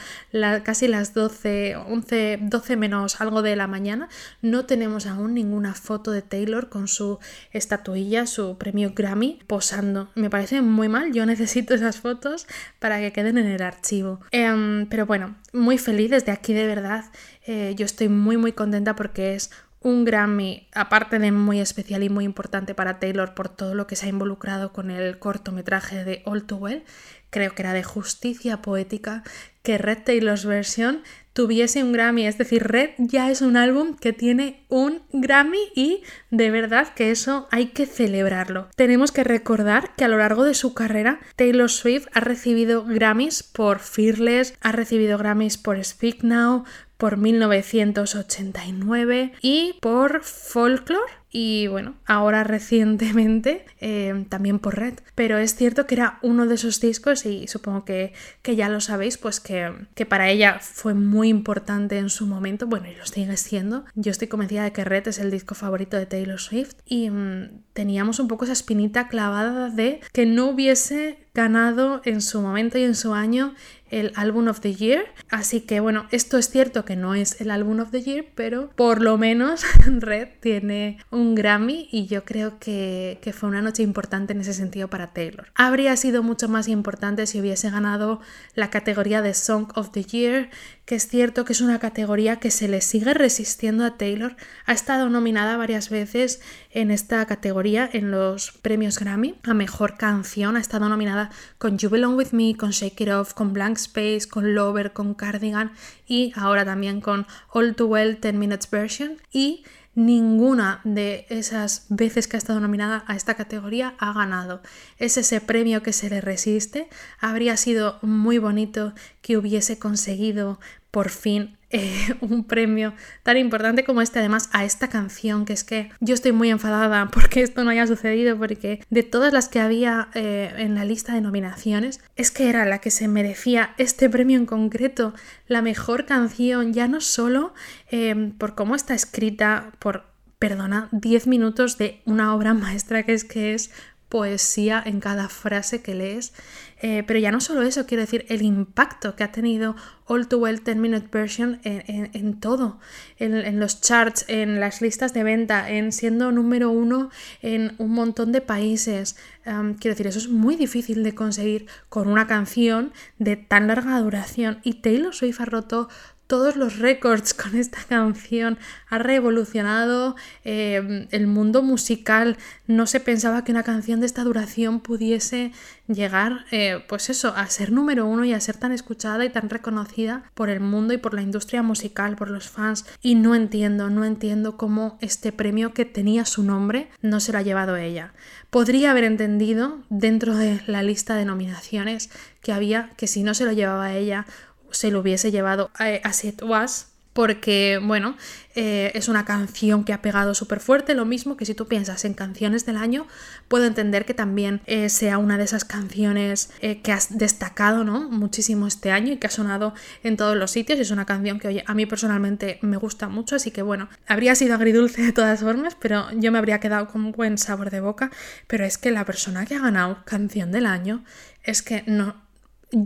casi 0.64 0.86
las 0.86 1.14
12, 1.14 1.76
11, 1.76 2.38
12 2.42 2.76
menos 2.76 3.20
algo 3.20 3.42
de 3.42 3.56
la 3.56 3.66
mañana, 3.66 4.08
no 4.42 4.66
tenemos 4.66 5.06
aún 5.06 5.34
ninguna 5.34 5.74
foto 5.74 6.10
de 6.10 6.22
Taylor 6.22 6.68
con 6.68 6.88
su 6.88 7.18
estatuilla, 7.52 8.26
su 8.26 8.58
premio 8.58 8.92
Grammy, 8.94 9.40
posando. 9.46 10.10
Me 10.14 10.28
parece 10.28 10.60
muy 10.60 10.88
mal, 10.88 11.12
yo 11.12 11.24
necesito 11.24 11.74
esas 11.74 12.00
fotos 12.00 12.46
para 12.78 13.00
que 13.00 13.12
queden 13.12 13.38
en 13.38 13.46
el 13.46 13.62
archivo. 13.62 14.20
Em, 14.30 14.86
pero 14.88 15.06
bueno, 15.06 15.36
muy 15.52 15.78
feliz 15.78 16.10
desde 16.10 16.32
aquí 16.32 16.52
de 16.52 16.66
verdad. 16.66 17.06
Eh, 17.46 17.74
yo 17.76 17.86
estoy 17.86 18.08
muy, 18.10 18.36
muy 18.36 18.52
contenta 18.52 18.94
porque 18.94 19.34
es 19.34 19.50
un 19.80 20.04
Grammy, 20.04 20.68
aparte 20.74 21.18
de 21.18 21.32
muy 21.32 21.60
especial 21.60 22.02
y 22.02 22.08
muy 22.08 22.24
importante 22.24 22.74
para 22.74 22.98
Taylor 22.98 23.34
por 23.34 23.48
todo 23.48 23.74
lo 23.74 23.86
que 23.86 23.96
se 23.96 24.06
ha 24.06 24.10
involucrado 24.10 24.72
con 24.72 24.90
el 24.90 25.18
cortometraje 25.18 26.04
de 26.04 26.22
All 26.24 26.44
Too 26.44 26.56
Well, 26.56 26.84
creo 27.30 27.54
que 27.54 27.62
era 27.62 27.72
de 27.72 27.82
justicia 27.82 28.62
poética 28.62 29.22
que 29.62 29.76
Red 29.78 29.98
Taylor's 30.04 30.46
Version 30.46 31.02
tuviese 31.34 31.84
un 31.84 31.92
Grammy. 31.92 32.26
Es 32.26 32.38
decir, 32.38 32.64
Red 32.64 32.90
ya 32.98 33.30
es 33.30 33.42
un 33.42 33.56
álbum 33.56 33.96
que 33.96 34.12
tiene 34.12 34.64
un 34.68 35.02
Grammy 35.12 35.60
y 35.74 36.02
de 36.30 36.50
verdad 36.50 36.94
que 36.94 37.10
eso 37.10 37.48
hay 37.50 37.66
que 37.66 37.86
celebrarlo. 37.86 38.68
Tenemos 38.76 39.12
que 39.12 39.24
recordar 39.24 39.94
que 39.94 40.04
a 40.04 40.08
lo 40.08 40.18
largo 40.18 40.44
de 40.44 40.54
su 40.54 40.74
carrera 40.74 41.20
Taylor 41.36 41.70
Swift 41.70 42.06
ha 42.14 42.20
recibido 42.20 42.84
Grammys 42.84 43.42
por 43.42 43.78
Fearless, 43.78 44.54
ha 44.60 44.72
recibido 44.72 45.18
Grammys 45.18 45.58
por 45.58 45.84
Speak 45.84 46.22
Now, 46.22 46.64
por 46.98 47.16
1989 47.16 49.32
y 49.40 49.78
por 49.80 50.22
Folklore 50.22 51.10
y 51.30 51.66
bueno, 51.66 51.94
ahora 52.06 52.42
recientemente 52.42 53.66
eh, 53.80 54.24
también 54.28 54.58
por 54.58 54.76
Red. 54.76 54.94
Pero 55.14 55.38
es 55.38 55.54
cierto 55.54 55.86
que 55.86 55.94
era 55.94 56.18
uno 56.22 56.46
de 56.46 56.54
esos 56.54 56.80
discos 56.80 57.26
y 57.26 57.48
supongo 57.48 57.84
que, 57.84 58.12
que 58.42 58.56
ya 58.56 58.68
lo 58.68 58.80
sabéis, 58.80 59.18
pues 59.18 59.40
que, 59.40 59.72
que, 59.94 60.06
para 60.06 60.30
ella 60.30 60.58
fue 60.60 60.94
muy 60.94 61.28
importante 61.28 61.98
en 61.98 62.08
su 62.08 62.26
momento, 62.26 62.66
bueno, 62.66 62.88
y 62.88 62.94
lo 62.94 63.04
sigue 63.04 63.36
siendo. 63.36 63.84
Yo 63.94 64.10
estoy 64.10 64.28
convencida 64.28 64.64
de 64.64 64.72
que 64.72 64.84
Red 64.84 65.08
es 65.08 65.18
el 65.18 65.30
disco 65.30 65.54
favorito 65.54 65.96
de 65.96 66.06
Taylor 66.06 66.40
Swift 66.40 66.76
y 66.86 67.10
mm, 67.10 67.62
teníamos 67.74 68.20
un 68.20 68.28
poco 68.28 68.44
esa 68.44 68.54
espinita 68.54 69.08
clavada 69.08 69.68
de 69.68 70.00
que 70.12 70.24
no 70.24 70.46
hubiese 70.46 71.28
ganado 71.34 72.02
en 72.04 72.20
su 72.20 72.40
momento 72.40 72.78
y 72.78 72.82
en 72.82 72.96
su 72.96 73.14
año 73.14 73.54
el 73.90 74.12
Album 74.16 74.48
of 74.48 74.60
the 74.60 74.74
Year. 74.74 75.04
Así 75.30 75.60
que 75.60 75.80
bueno, 75.80 76.06
esto 76.10 76.38
es 76.38 76.50
cierto 76.50 76.84
que 76.84 76.96
no 76.96 77.14
es 77.14 77.40
el 77.40 77.50
Album 77.50 77.80
of 77.80 77.90
the 77.90 78.02
Year, 78.02 78.26
pero 78.34 78.70
por 78.74 79.00
lo 79.00 79.16
menos 79.18 79.62
Red 79.86 80.28
tiene 80.40 80.98
un 81.18 81.34
Grammy 81.34 81.88
y 81.90 82.06
yo 82.06 82.24
creo 82.24 82.58
que, 82.58 83.18
fue 83.34 83.48
una 83.48 83.60
noche 83.60 83.82
importante 83.82 84.32
en 84.32 84.40
ese 84.40 84.54
sentido 84.54 84.88
para 84.88 85.12
Taylor. 85.12 85.50
Habría 85.54 85.96
sido 85.96 86.22
mucho 86.22 86.48
más 86.48 86.68
importante 86.68 87.26
si 87.26 87.40
hubiese 87.40 87.70
ganado 87.70 88.20
la 88.54 88.70
categoría 88.70 89.20
de 89.20 89.34
Song 89.34 89.70
of 89.74 89.90
the 89.90 90.04
Year, 90.04 90.48
que 90.86 90.94
es 90.94 91.08
cierto 91.08 91.44
que 91.44 91.52
es 91.52 91.60
una 91.60 91.78
categoría 91.78 92.36
que 92.36 92.50
se 92.50 92.68
le 92.68 92.80
sigue 92.80 93.12
resistiendo 93.14 93.84
a 93.84 93.98
Taylor. 93.98 94.36
Ha 94.64 94.72
estado 94.72 95.10
nominada 95.10 95.56
varias 95.56 95.90
veces 95.90 96.40
en 96.70 96.90
esta 96.90 97.26
categoría 97.26 97.88
en 97.92 98.10
los 98.10 98.52
premios 98.52 98.98
Grammy 98.98 99.38
a 99.42 99.54
mejor 99.54 99.96
canción. 99.96 100.56
Ha 100.56 100.60
estado 100.60 100.88
nominada 100.88 101.30
con 101.58 101.78
You 101.78 101.90
Belong 101.90 102.16
With 102.16 102.32
Me, 102.32 102.56
con 102.56 102.70
Shake 102.70 103.00
It 103.02 103.10
Off, 103.10 103.34
con 103.34 103.52
Blank 103.52 103.76
Space, 103.76 104.28
con 104.28 104.54
Lover, 104.54 104.92
con 104.92 105.14
Cardigan 105.14 105.72
y 106.06 106.32
ahora 106.36 106.64
también 106.64 107.00
con 107.00 107.26
All 107.50 107.74
Too 107.74 107.86
Well 107.86 108.18
10 108.20 108.34
Minutes 108.34 108.70
Version. 108.70 109.18
Y 109.32 109.64
ninguna 109.94 110.80
de 110.84 111.26
esas 111.28 111.86
veces 111.88 112.28
que 112.28 112.36
ha 112.36 112.38
estado 112.38 112.60
nominada 112.60 113.04
a 113.06 113.16
esta 113.16 113.34
categoría 113.34 113.94
ha 113.98 114.12
ganado. 114.12 114.62
Es 114.98 115.16
ese 115.16 115.40
premio 115.40 115.82
que 115.82 115.92
se 115.92 116.08
le 116.08 116.20
resiste. 116.20 116.88
Habría 117.20 117.56
sido 117.56 117.98
muy 118.02 118.38
bonito 118.38 118.94
que 119.22 119.36
hubiese 119.36 119.78
conseguido 119.78 120.60
por 120.90 121.10
fin 121.10 121.57
eh, 121.70 122.14
un 122.20 122.44
premio 122.44 122.94
tan 123.22 123.36
importante 123.36 123.84
como 123.84 124.00
este, 124.00 124.18
además 124.18 124.48
a 124.52 124.64
esta 124.64 124.88
canción, 124.88 125.44
que 125.44 125.52
es 125.52 125.64
que 125.64 125.90
yo 126.00 126.14
estoy 126.14 126.32
muy 126.32 126.50
enfadada 126.50 127.08
porque 127.12 127.42
esto 127.42 127.64
no 127.64 127.70
haya 127.70 127.86
sucedido, 127.86 128.38
porque 128.38 128.80
de 128.90 129.02
todas 129.02 129.32
las 129.32 129.48
que 129.48 129.60
había 129.60 130.08
eh, 130.14 130.52
en 130.56 130.74
la 130.74 130.84
lista 130.84 131.14
de 131.14 131.20
nominaciones, 131.20 132.00
es 132.16 132.30
que 132.30 132.48
era 132.48 132.64
la 132.64 132.78
que 132.78 132.90
se 132.90 133.08
merecía 133.08 133.74
este 133.78 134.08
premio 134.08 134.38
en 134.38 134.46
concreto, 134.46 135.14
la 135.46 135.62
mejor 135.62 136.06
canción, 136.06 136.72
ya 136.72 136.88
no 136.88 137.00
solo 137.00 137.54
eh, 137.90 138.32
por 138.38 138.54
cómo 138.54 138.74
está 138.74 138.94
escrita, 138.94 139.72
por, 139.78 140.04
perdona, 140.38 140.88
10 140.92 141.26
minutos 141.26 141.78
de 141.78 142.00
una 142.04 142.34
obra 142.34 142.54
maestra 142.54 143.02
que 143.02 143.14
es 143.14 143.24
que 143.24 143.54
es 143.54 143.70
poesía 144.08 144.82
en 144.84 145.00
cada 145.00 145.28
frase 145.28 145.82
que 145.82 145.94
lees. 145.94 146.32
Eh, 146.80 147.02
pero 147.06 147.18
ya 147.18 147.32
no 147.32 147.40
solo 147.40 147.62
eso, 147.62 147.86
quiero 147.86 148.02
decir, 148.02 148.24
el 148.28 148.42
impacto 148.42 149.16
que 149.16 149.24
ha 149.24 149.32
tenido 149.32 149.74
All 150.06 150.28
Too 150.28 150.38
Well 150.38 150.62
10 150.64 150.76
Minute 150.76 151.08
Version 151.10 151.60
en, 151.64 152.38
todo, 152.38 152.78
en, 153.18 153.58
los 153.58 153.80
charts, 153.80 154.24
en 154.28 154.60
las 154.60 154.80
listas 154.80 155.12
de 155.12 155.24
venta, 155.24 155.68
en 155.68 155.90
siendo 155.90 156.30
número 156.30 156.70
uno 156.70 157.10
en 157.42 157.74
un 157.78 157.90
montón 157.90 158.30
de 158.30 158.40
países. 158.40 159.16
quiero 159.42 159.94
decir, 159.94 160.06
eso 160.06 160.18
es 160.20 160.28
muy 160.28 160.54
difícil 160.54 161.02
de 161.02 161.16
conseguir 161.16 161.66
con 161.88 162.08
una 162.08 162.28
canción 162.28 162.92
de 163.18 163.36
tan 163.36 163.66
larga 163.66 163.98
duración. 163.98 164.60
Y 164.62 164.74
Taylor 164.74 165.14
Swift 165.14 165.40
ha 165.40 165.46
roto 165.46 165.88
todos 166.28 166.56
los 166.56 166.78
récords 166.78 167.34
con 167.34 167.56
esta 167.56 167.78
canción. 167.88 168.58
Ha 168.88 168.98
revolucionado 168.98 170.14
eh, 170.44 171.08
el 171.10 171.26
mundo 171.26 171.62
musical. 171.62 172.36
No 172.68 172.86
se 172.86 173.00
pensaba 173.00 173.42
que 173.42 173.50
una 173.50 173.64
canción 173.64 173.98
de 173.98 174.06
esta 174.06 174.22
duración 174.22 174.78
pudiese 174.78 175.52
llegar, 175.88 176.44
eh, 176.50 176.84
pues 176.86 177.08
eso, 177.10 177.32
a 177.34 177.46
ser 177.46 177.72
número 177.72 178.06
uno 178.06 178.24
y 178.24 178.34
a 178.34 178.40
ser 178.40 178.58
tan 178.58 178.72
escuchada 178.72 179.24
y 179.24 179.30
tan 179.30 179.48
reconocida 179.48 180.30
por 180.34 180.50
el 180.50 180.60
mundo 180.60 180.92
y 180.92 180.98
por 180.98 181.14
la 181.14 181.22
industria 181.22 181.62
musical, 181.62 182.14
por 182.14 182.30
los 182.30 182.48
fans. 182.48 182.84
Y 183.02 183.14
no 183.14 183.34
entiendo, 183.34 183.90
no 183.90 184.04
entiendo 184.04 184.56
cómo 184.56 184.98
este 185.00 185.32
premio 185.32 185.72
que 185.72 185.86
tenía 185.86 186.26
su 186.26 186.42
nombre 186.42 186.90
no 187.00 187.20
se 187.20 187.32
lo 187.32 187.38
ha 187.38 187.42
llevado 187.42 187.76
ella. 187.76 188.12
Podría 188.50 188.90
haber 188.90 189.04
entendido 189.04 189.78
dentro 189.88 190.36
de 190.36 190.60
la 190.66 190.82
lista 190.82 191.14
de 191.16 191.24
nominaciones 191.24 192.10
que 192.42 192.52
había 192.52 192.90
que 192.96 193.06
si 193.06 193.22
no 193.22 193.34
se 193.34 193.44
lo 193.44 193.52
llevaba 193.52 193.94
ella 193.94 194.26
se 194.70 194.90
lo 194.90 195.00
hubiese 195.00 195.30
llevado 195.30 195.70
a, 195.78 195.86
As 196.04 196.24
It 196.24 196.42
Was, 196.42 196.88
porque, 197.18 197.80
bueno, 197.82 198.16
eh, 198.54 198.92
es 198.94 199.08
una 199.08 199.24
canción 199.24 199.82
que 199.82 199.92
ha 199.92 200.00
pegado 200.00 200.34
súper 200.34 200.60
fuerte, 200.60 200.94
lo 200.94 201.04
mismo 201.04 201.36
que 201.36 201.44
si 201.46 201.52
tú 201.52 201.66
piensas 201.66 202.04
en 202.04 202.14
canciones 202.14 202.64
del 202.64 202.76
año, 202.76 203.08
puedo 203.48 203.64
entender 203.64 204.04
que 204.04 204.14
también 204.14 204.60
eh, 204.66 204.88
sea 204.88 205.18
una 205.18 205.36
de 205.36 205.42
esas 205.42 205.64
canciones 205.64 206.50
eh, 206.60 206.80
que 206.80 206.92
has 206.92 207.18
destacado, 207.18 207.82
¿no? 207.82 208.08
Muchísimo 208.08 208.68
este 208.68 208.92
año 208.92 209.12
y 209.12 209.16
que 209.16 209.26
ha 209.26 209.30
sonado 209.30 209.74
en 210.04 210.16
todos 210.16 210.36
los 210.36 210.52
sitios, 210.52 210.78
es 210.78 210.92
una 210.92 211.06
canción 211.06 211.40
que, 211.40 211.48
oye, 211.48 211.64
a 211.66 211.74
mí 211.74 211.86
personalmente 211.86 212.60
me 212.62 212.76
gusta 212.76 213.08
mucho, 213.08 213.34
así 213.34 213.50
que, 213.50 213.62
bueno, 213.62 213.88
habría 214.06 214.36
sido 214.36 214.54
agridulce 214.54 215.02
de 215.02 215.12
todas 215.12 215.40
formas, 215.40 215.74
pero 215.74 216.06
yo 216.12 216.30
me 216.30 216.38
habría 216.38 216.60
quedado 216.60 216.86
con 216.86 217.10
buen 217.10 217.36
sabor 217.36 217.70
de 217.70 217.80
boca, 217.80 218.12
pero 218.46 218.64
es 218.64 218.78
que 218.78 218.92
la 218.92 219.04
persona 219.04 219.44
que 219.44 219.56
ha 219.56 219.60
ganado 219.60 220.04
canción 220.04 220.52
del 220.52 220.66
año 220.66 221.02
es 221.42 221.62
que 221.62 221.82
no 221.88 222.27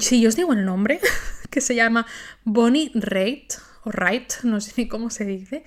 si 0.00 0.20
yo 0.20 0.28
os 0.28 0.36
digo 0.36 0.52
el 0.52 0.64
nombre, 0.64 1.00
que 1.50 1.60
se 1.60 1.74
llama 1.74 2.06
Bonnie 2.44 2.90
Raitt, 2.94 3.54
o 3.84 3.90
Wright, 3.90 4.42
no 4.44 4.60
sé 4.60 4.72
ni 4.76 4.88
cómo 4.88 5.10
se 5.10 5.24
dice, 5.24 5.64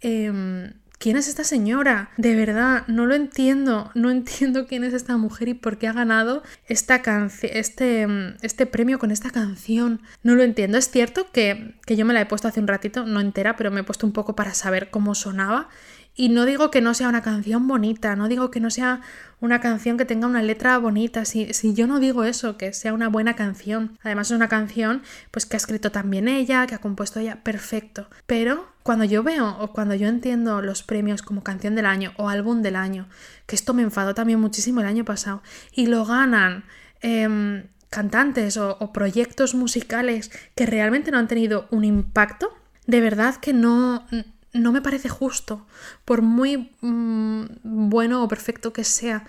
em, 0.00 0.72
¿quién 0.98 1.16
es 1.16 1.28
esta 1.28 1.44
señora? 1.44 2.10
De 2.16 2.34
verdad, 2.34 2.84
no 2.88 3.06
lo 3.06 3.14
entiendo, 3.14 3.90
no 3.94 4.10
entiendo 4.10 4.66
quién 4.66 4.84
es 4.84 4.92
esta 4.92 5.16
mujer 5.16 5.48
y 5.48 5.54
por 5.54 5.78
qué 5.78 5.86
ha 5.86 5.92
ganado 5.92 6.42
esta 6.66 7.02
este, 7.42 8.00
em, 8.02 8.36
este 8.42 8.66
premio 8.66 8.98
con 8.98 9.10
esta 9.10 9.30
canción. 9.30 10.00
No 10.22 10.34
lo 10.34 10.42
entiendo. 10.42 10.76
Es 10.78 10.90
cierto 10.90 11.28
que, 11.32 11.76
que 11.86 11.96
yo 11.96 12.04
me 12.04 12.14
la 12.14 12.20
he 12.20 12.26
puesto 12.26 12.48
hace 12.48 12.60
un 12.60 12.68
ratito, 12.68 13.04
no 13.04 13.20
entera, 13.20 13.56
pero 13.56 13.70
me 13.70 13.80
he 13.80 13.84
puesto 13.84 14.06
un 14.06 14.12
poco 14.12 14.34
para 14.34 14.54
saber 14.54 14.90
cómo 14.90 15.14
sonaba 15.14 15.68
Y 16.14 16.28
no 16.28 16.44
digo 16.44 16.70
que 16.70 16.80
no 16.80 16.92
sea 16.92 17.08
una 17.08 17.22
canción 17.22 17.66
bonita, 17.66 18.16
no 18.16 18.28
digo 18.28 18.50
que 18.50 18.60
no 18.60 18.70
sea 18.70 19.00
una 19.40 19.60
canción 19.60 19.96
que 19.96 20.04
tenga 20.04 20.26
una 20.26 20.42
letra 20.42 20.76
bonita, 20.78 21.24
si, 21.24 21.54
si 21.54 21.74
yo 21.74 21.86
no 21.86 21.98
digo 22.00 22.24
eso, 22.24 22.56
que 22.58 22.72
sea 22.72 22.92
una 22.92 23.08
buena 23.08 23.34
canción. 23.34 23.98
Además 24.02 24.30
es 24.30 24.36
una 24.36 24.48
canción 24.48 25.02
pues 25.30 25.46
que 25.46 25.56
ha 25.56 25.58
escrito 25.58 25.90
también 25.90 26.28
ella, 26.28 26.66
que 26.66 26.74
ha 26.74 26.80
compuesto 26.80 27.18
ella, 27.18 27.42
perfecto. 27.42 28.08
Pero 28.26 28.72
cuando 28.82 29.04
yo 29.04 29.22
veo 29.22 29.56
o 29.58 29.72
cuando 29.72 29.94
yo 29.94 30.06
entiendo 30.08 30.60
los 30.60 30.82
premios 30.82 31.22
como 31.22 31.42
canción 31.42 31.74
del 31.74 31.86
año 31.86 32.12
o 32.16 32.28
álbum 32.28 32.62
del 32.62 32.76
año, 32.76 33.08
que 33.46 33.56
esto 33.56 33.74
me 33.74 33.82
enfadó 33.82 34.14
también 34.14 34.40
muchísimo 34.40 34.80
el 34.80 34.86
año 34.86 35.04
pasado, 35.04 35.42
y 35.72 35.86
lo 35.86 36.04
ganan 36.04 36.64
em, 37.00 37.64
cantantes 37.90 38.56
o, 38.56 38.92
proyectos 38.92 39.54
musicales 39.54 40.30
que 40.54 40.66
realmente 40.66 41.10
no 41.10 41.18
han 41.18 41.28
tenido 41.28 41.68
un 41.70 41.84
impacto, 41.84 42.52
de 42.86 43.00
verdad 43.00 43.36
que 43.36 43.52
no, 43.52 44.06
no 44.52 44.72
me 44.72 44.82
parece 44.82 45.08
justo, 45.08 45.66
por 46.04 46.22
muy 46.22 46.72
mm, 46.80 47.44
bueno 47.62 48.22
o 48.22 48.28
perfecto 48.28 48.72
que 48.72 48.84
sea. 48.84 49.24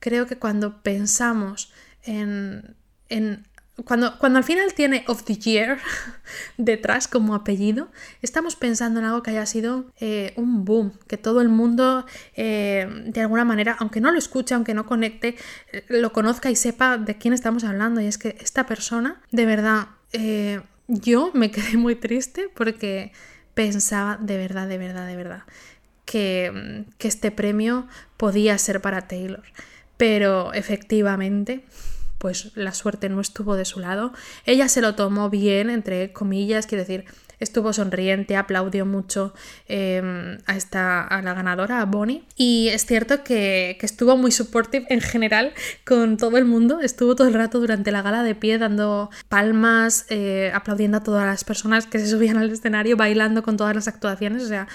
Creo 0.00 0.26
que 0.26 0.36
cuando 0.36 0.82
pensamos 0.82 1.72
en, 2.02 2.76
en 3.08 3.46
cuando, 3.84 4.18
cuando, 4.18 4.38
al 4.38 4.44
final 4.44 4.72
tiene 4.72 5.04
of 5.06 5.24
the 5.24 5.36
year 5.36 5.78
detrás 6.56 7.08
como 7.08 7.34
apellido, 7.34 7.90
estamos 8.22 8.56
pensando 8.56 9.00
en 9.00 9.06
algo 9.06 9.22
que 9.22 9.30
haya 9.30 9.44
sido 9.44 9.92
eh, 10.00 10.32
un 10.36 10.64
boom, 10.64 10.92
que 11.06 11.18
todo 11.18 11.42
el 11.42 11.50
mundo 11.50 12.06
eh, 12.34 12.88
de 13.06 13.20
alguna 13.20 13.44
manera, 13.44 13.76
aunque 13.78 14.00
no 14.00 14.10
lo 14.10 14.18
escuche, 14.18 14.54
aunque 14.54 14.72
no 14.72 14.86
conecte, 14.86 15.36
eh, 15.72 15.84
lo 15.88 16.12
conozca 16.12 16.50
y 16.50 16.56
sepa 16.56 16.96
de 16.96 17.18
quién 17.18 17.34
estamos 17.34 17.64
hablando. 17.64 18.00
Y 18.00 18.06
es 18.06 18.16
que 18.16 18.36
esta 18.40 18.64
persona, 18.66 19.20
de 19.30 19.44
verdad, 19.44 19.88
yo 20.88 21.30
me 21.34 21.50
quedé 21.52 21.76
muy 21.76 21.96
triste 21.96 22.48
porque 22.54 23.12
pensaba 23.56 24.18
de 24.20 24.36
verdad, 24.36 24.68
de 24.68 24.78
verdad, 24.78 25.06
de 25.08 25.16
verdad 25.16 25.42
que, 26.04 26.84
que 26.98 27.08
este 27.08 27.32
premio 27.32 27.88
podía 28.16 28.56
ser 28.58 28.80
para 28.80 29.08
Taylor. 29.08 29.42
Pero 29.96 30.52
efectivamente 30.52 31.64
pues 32.18 32.52
la 32.54 32.72
suerte 32.72 33.08
no 33.08 33.20
estuvo 33.20 33.56
de 33.56 33.64
su 33.64 33.80
lado. 33.80 34.12
Ella 34.44 34.68
se 34.68 34.80
lo 34.80 34.94
tomó 34.94 35.30
bien, 35.30 35.70
entre 35.70 36.12
comillas, 36.12 36.66
quiero 36.66 36.82
decir, 36.82 37.04
estuvo 37.40 37.72
sonriente, 37.72 38.36
aplaudió 38.36 38.86
mucho 38.86 39.34
em, 39.68 40.38
a, 40.46 40.56
esta, 40.56 41.02
a 41.02 41.22
la 41.22 41.34
ganadora, 41.34 41.80
a 41.80 41.84
Bonnie. 41.84 42.24
Y 42.36 42.68
es 42.68 42.86
cierto 42.86 43.24
que, 43.24 43.78
estuvo 43.80 44.16
muy 44.16 44.32
supportive 44.32 44.86
en 44.90 45.00
general 45.00 45.52
con 45.84 46.16
todo 46.16 46.36
el 46.38 46.44
mundo. 46.44 46.80
Estuvo 46.80 47.14
todo 47.14 47.28
el 47.28 47.34
rato 47.34 47.60
durante 47.60 47.92
la 47.92 48.02
gala 48.02 48.22
de 48.22 48.34
pie 48.34 48.58
dando 48.58 49.10
palmas, 49.28 50.06
eh, 50.08 50.50
aplaudiendo 50.54 50.98
a 50.98 51.02
todas 51.02 51.24
las 51.24 51.44
personas 51.44 51.86
que 51.86 51.98
se 51.98 52.08
subían 52.08 52.36
al 52.36 52.50
escenario, 52.50 52.96
bailando 52.96 53.42
con 53.42 53.56
todas 53.56 53.74
las 53.74 53.86
actuaciones. 53.86 54.42
O 54.42 54.48
sea, 54.48 54.66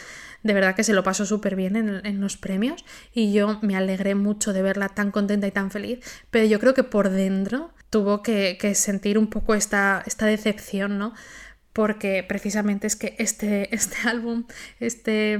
de 0.43 0.53
verdad 0.53 0.75
que 0.75 0.83
se 0.83 0.93
lo 0.93 1.03
pasó 1.03 1.25
súper 1.25 1.55
bien 1.55 1.75
en, 1.75 2.21
los 2.21 2.37
premios 2.37 2.83
y 3.13 3.31
yo 3.31 3.59
me 3.61 3.75
alegré 3.75 4.15
mucho 4.15 4.53
de 4.53 4.61
verla 4.61 4.89
tan 4.89 5.11
contenta 5.11 5.47
y 5.47 5.51
tan 5.51 5.71
feliz, 5.71 5.99
pero 6.31 6.45
yo 6.45 6.59
creo 6.59 6.73
que 6.73 6.83
por 6.83 7.09
dentro 7.09 7.71
tuvo 7.89 8.23
que, 8.23 8.57
sentir 8.75 9.17
un 9.17 9.27
poco 9.27 9.53
esta, 9.53 10.03
esta 10.05 10.25
decepción, 10.25 10.97
¿no? 10.97 11.13
Porque 11.73 12.23
precisamente 12.27 12.87
es 12.87 12.95
que 12.95 13.15
este, 13.17 13.73
este 13.75 14.07
álbum, 14.07 14.45
este, 14.79 15.39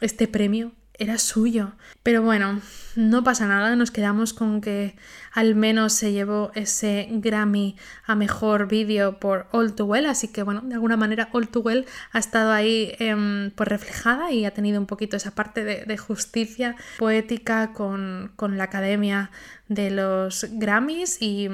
este 0.00 0.28
premio 0.28 0.72
era 0.98 1.18
suyo. 1.18 1.72
Pero 2.02 2.22
bueno, 2.22 2.60
no 2.96 3.24
pasa 3.24 3.46
nada, 3.46 3.74
nos 3.76 3.90
quedamos 3.90 4.32
con 4.32 4.60
que 4.60 4.94
al 5.32 5.54
menos 5.54 5.94
se 5.94 6.12
llevó 6.12 6.52
ese 6.54 7.08
Grammy 7.10 7.76
a 8.04 8.14
mejor 8.14 8.68
vídeo 8.68 9.18
por 9.18 9.46
All 9.50 9.74
Too 9.74 9.86
Well, 9.86 10.06
así 10.06 10.28
que 10.28 10.42
bueno, 10.42 10.60
de 10.60 10.74
alguna 10.74 10.96
manera 10.96 11.28
All 11.32 11.48
Too 11.48 11.62
Well 11.62 11.86
ha 12.12 12.18
estado 12.18 12.52
ahí 12.52 12.94
eh, 12.98 13.50
pues 13.54 13.68
reflejada 13.68 14.30
y 14.30 14.44
ha 14.44 14.52
tenido 14.52 14.78
un 14.78 14.86
poquito 14.86 15.16
esa 15.16 15.34
parte 15.34 15.64
de, 15.64 15.96
justicia 15.96 16.74
poética 16.98 17.72
con, 17.72 18.32
con 18.36 18.58
la 18.58 18.64
academia 18.64 19.30
de 19.74 19.90
los 19.90 20.46
Grammys 20.52 21.18
y, 21.20 21.48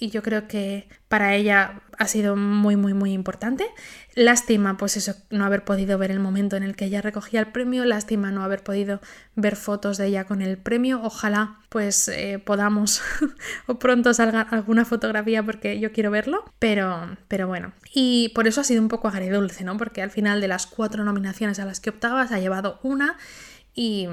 yo 0.00 0.20
creo 0.20 0.48
que 0.48 0.88
para 1.06 1.36
ella 1.36 1.80
ha 1.96 2.08
sido 2.08 2.34
muy 2.34 2.74
muy 2.74 2.92
muy 2.92 3.12
importante. 3.12 3.64
Lástima 4.16 4.76
pues 4.76 4.96
eso, 4.96 5.14
no 5.30 5.44
haber 5.44 5.64
podido 5.64 5.96
ver 5.96 6.10
el 6.10 6.18
momento 6.18 6.56
en 6.56 6.64
el 6.64 6.74
que 6.74 6.86
ella 6.86 7.00
recogía 7.00 7.38
el 7.38 7.46
premio, 7.52 7.84
lástima 7.84 8.32
no 8.32 8.42
haber 8.42 8.64
podido 8.64 9.00
ver 9.34 9.56
fotos 9.56 9.96
de 9.96 10.08
ella 10.08 10.24
con 10.24 10.42
el 10.42 10.58
premio, 10.58 11.00
ojalá 11.02 11.58
pues 11.68 12.08
eh, 12.08 12.38
podamos 12.44 13.00
o 13.66 13.78
pronto 13.78 14.12
salga 14.12 14.42
alguna 14.42 14.84
fotografía 14.84 15.42
porque 15.42 15.80
yo 15.80 15.92
quiero 15.92 16.10
verlo, 16.10 16.44
pero, 16.58 17.16
pero 17.28 17.46
bueno. 17.46 17.72
Y 17.94 18.30
por 18.34 18.46
eso 18.46 18.60
ha 18.60 18.64
sido 18.64 18.82
un 18.82 18.88
poco 18.88 19.08
agridulce, 19.08 19.64
¿no? 19.64 19.76
Porque 19.76 20.02
al 20.02 20.10
final 20.10 20.40
de 20.40 20.48
las 20.48 20.66
cuatro 20.66 21.04
nominaciones 21.04 21.58
a 21.58 21.64
las 21.64 21.80
que 21.80 21.90
optabas 21.90 22.32
ha 22.32 22.38
llevado 22.38 22.78
una 22.82 23.16
y, 23.74 24.06